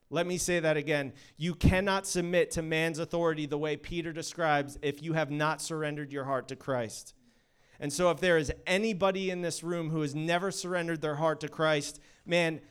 Let 0.10 0.28
me 0.28 0.38
say 0.38 0.60
that 0.60 0.76
again. 0.76 1.14
You 1.38 1.56
cannot 1.56 2.06
submit 2.06 2.52
to 2.52 2.62
man's 2.62 3.00
authority 3.00 3.46
the 3.46 3.58
way 3.58 3.78
Peter 3.78 4.12
describes 4.12 4.78
if 4.82 5.02
you 5.02 5.14
have 5.14 5.32
not 5.32 5.62
surrendered 5.62 6.12
your 6.12 6.26
heart 6.26 6.50
to 6.50 6.56
Christ. 6.56 7.14
And 7.80 7.92
so, 7.92 8.12
if 8.12 8.20
there 8.20 8.38
is 8.38 8.52
anybody 8.68 9.32
in 9.32 9.42
this 9.42 9.64
room 9.64 9.90
who 9.90 10.02
has 10.02 10.14
never 10.14 10.52
surrendered 10.52 11.02
their 11.02 11.16
heart 11.16 11.40
to 11.40 11.48
Christ, 11.48 12.00
man, 12.26 12.62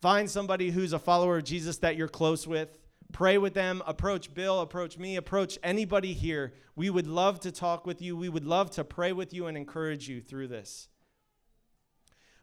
find 0.00 0.30
somebody 0.30 0.70
who's 0.70 0.92
a 0.92 0.98
follower 0.98 1.38
of 1.38 1.44
Jesus 1.44 1.78
that 1.78 1.96
you're 1.96 2.06
close 2.06 2.46
with 2.46 2.78
Pray 3.14 3.38
with 3.38 3.54
them, 3.54 3.80
approach 3.86 4.34
Bill, 4.34 4.60
approach 4.60 4.98
me, 4.98 5.14
approach 5.14 5.56
anybody 5.62 6.14
here. 6.14 6.52
We 6.74 6.90
would 6.90 7.06
love 7.06 7.38
to 7.40 7.52
talk 7.52 7.86
with 7.86 8.02
you. 8.02 8.16
We 8.16 8.28
would 8.28 8.44
love 8.44 8.72
to 8.72 8.82
pray 8.82 9.12
with 9.12 9.32
you 9.32 9.46
and 9.46 9.56
encourage 9.56 10.08
you 10.08 10.20
through 10.20 10.48
this. 10.48 10.88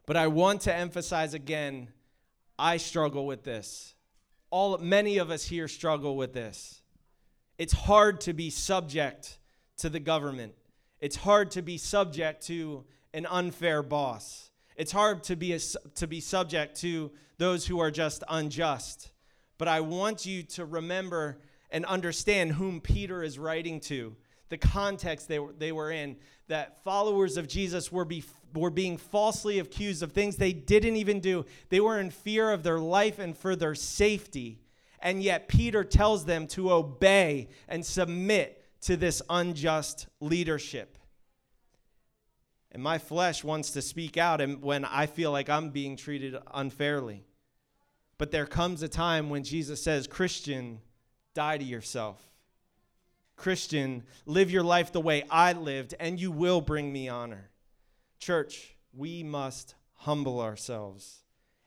But 0.06 0.16
I 0.16 0.28
want 0.28 0.62
to 0.62 0.74
emphasize 0.74 1.34
again 1.34 1.88
I 2.58 2.78
struggle 2.78 3.26
with 3.26 3.44
this. 3.44 3.94
All 4.48 4.78
many 4.78 5.18
of 5.18 5.30
us 5.30 5.44
here 5.44 5.68
struggle 5.68 6.16
with 6.16 6.32
this. 6.32 6.80
It's 7.58 7.74
hard 7.74 8.22
to 8.22 8.32
be 8.32 8.48
subject 8.48 9.38
to 9.76 9.90
the 9.90 10.00
government. 10.00 10.54
It's 11.00 11.16
hard 11.16 11.50
to 11.50 11.60
be 11.60 11.76
subject 11.76 12.46
to 12.46 12.86
an 13.12 13.26
unfair 13.26 13.82
boss. 13.82 14.50
It's 14.76 14.92
hard 14.92 15.22
to 15.24 15.36
be 15.36 15.52
a, 15.52 15.58
to 15.96 16.06
be 16.06 16.20
subject 16.20 16.80
to 16.80 17.10
those 17.36 17.66
who 17.66 17.78
are 17.78 17.90
just 17.90 18.24
unjust. 18.26 19.10
But 19.58 19.68
I 19.68 19.80
want 19.80 20.26
you 20.26 20.42
to 20.44 20.64
remember 20.64 21.38
and 21.70 21.84
understand 21.86 22.52
whom 22.52 22.80
Peter 22.80 23.22
is 23.22 23.38
writing 23.38 23.80
to, 23.80 24.14
the 24.48 24.58
context 24.58 25.28
they 25.28 25.38
were, 25.38 25.52
they 25.52 25.72
were 25.72 25.90
in, 25.90 26.16
that 26.48 26.82
followers 26.84 27.38
of 27.38 27.48
Jesus 27.48 27.90
were, 27.90 28.04
be, 28.04 28.22
were 28.54 28.70
being 28.70 28.98
falsely 28.98 29.58
accused 29.58 30.02
of 30.02 30.12
things 30.12 30.36
they 30.36 30.52
didn't 30.52 30.96
even 30.96 31.20
do. 31.20 31.46
They 31.70 31.80
were 31.80 31.98
in 31.98 32.10
fear 32.10 32.50
of 32.50 32.62
their 32.62 32.78
life 32.78 33.18
and 33.18 33.36
for 33.36 33.56
their 33.56 33.74
safety. 33.74 34.60
And 35.00 35.22
yet, 35.22 35.48
Peter 35.48 35.82
tells 35.82 36.26
them 36.26 36.46
to 36.48 36.70
obey 36.70 37.48
and 37.66 37.84
submit 37.84 38.62
to 38.82 38.96
this 38.96 39.22
unjust 39.30 40.06
leadership. 40.20 40.98
And 42.70 42.82
my 42.82 42.98
flesh 42.98 43.42
wants 43.42 43.70
to 43.72 43.82
speak 43.82 44.16
out 44.16 44.40
and 44.40 44.62
when 44.62 44.84
I 44.84 45.06
feel 45.06 45.30
like 45.30 45.48
I'm 45.48 45.70
being 45.70 45.96
treated 45.96 46.36
unfairly. 46.52 47.24
But 48.22 48.30
there 48.30 48.46
comes 48.46 48.84
a 48.84 48.88
time 48.88 49.30
when 49.30 49.42
Jesus 49.42 49.82
says, 49.82 50.06
Christian, 50.06 50.78
die 51.34 51.58
to 51.58 51.64
yourself. 51.64 52.22
Christian, 53.34 54.04
live 54.26 54.48
your 54.48 54.62
life 54.62 54.92
the 54.92 55.00
way 55.00 55.24
I 55.28 55.54
lived, 55.54 55.96
and 55.98 56.20
you 56.20 56.30
will 56.30 56.60
bring 56.60 56.92
me 56.92 57.08
honor. 57.08 57.50
Church, 58.20 58.76
we 58.92 59.24
must 59.24 59.74
humble 59.94 60.38
ourselves 60.38 61.24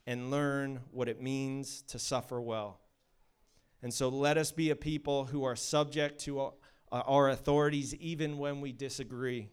and 0.07 0.31
learn 0.31 0.79
what 0.91 1.09
it 1.09 1.21
means 1.21 1.81
to 1.89 1.99
suffer 1.99 2.39
well. 2.39 2.79
And 3.83 3.93
so 3.93 4.07
let 4.07 4.37
us 4.37 4.53
be 4.53 4.69
a 4.69 4.77
people 4.77 5.25
who 5.25 5.43
are 5.43 5.57
subject 5.57 6.21
to 6.21 6.53
our 6.89 7.29
authorities 7.31 7.93
even 7.95 8.37
when 8.37 8.61
we 8.61 8.71
disagree. 8.71 9.49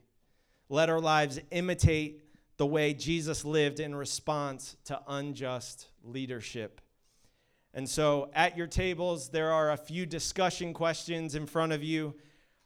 Let 0.68 0.88
our 0.88 1.00
lives 1.00 1.40
imitate 1.50 2.22
the 2.58 2.66
way 2.66 2.94
Jesus 2.94 3.44
lived 3.44 3.80
in 3.80 3.92
response 3.92 4.76
to 4.84 5.00
unjust 5.08 5.88
leadership. 6.04 6.80
And 7.74 7.88
so 7.88 8.30
at 8.35 8.56
your 8.56 8.66
tables, 8.66 9.30
there 9.30 9.50
are 9.52 9.72
a 9.72 9.76
few 9.76 10.04
discussion 10.04 10.74
questions 10.74 11.35
in 11.35 11.46
front 11.46 11.72
of 11.72 11.82
you. 11.82 12.14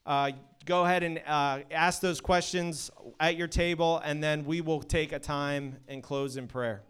Uh, 0.04 0.32
go 0.64 0.84
ahead 0.84 1.02
and 1.02 1.22
uh, 1.26 1.60
ask 1.70 2.00
those 2.00 2.20
questions 2.20 2.90
at 3.20 3.36
your 3.36 3.48
table, 3.48 3.98
and 4.04 4.22
then 4.22 4.44
we 4.44 4.60
will 4.60 4.82
take 4.82 5.12
a 5.12 5.18
time 5.18 5.76
and 5.86 6.02
close 6.02 6.36
in 6.36 6.48
prayer. 6.48 6.82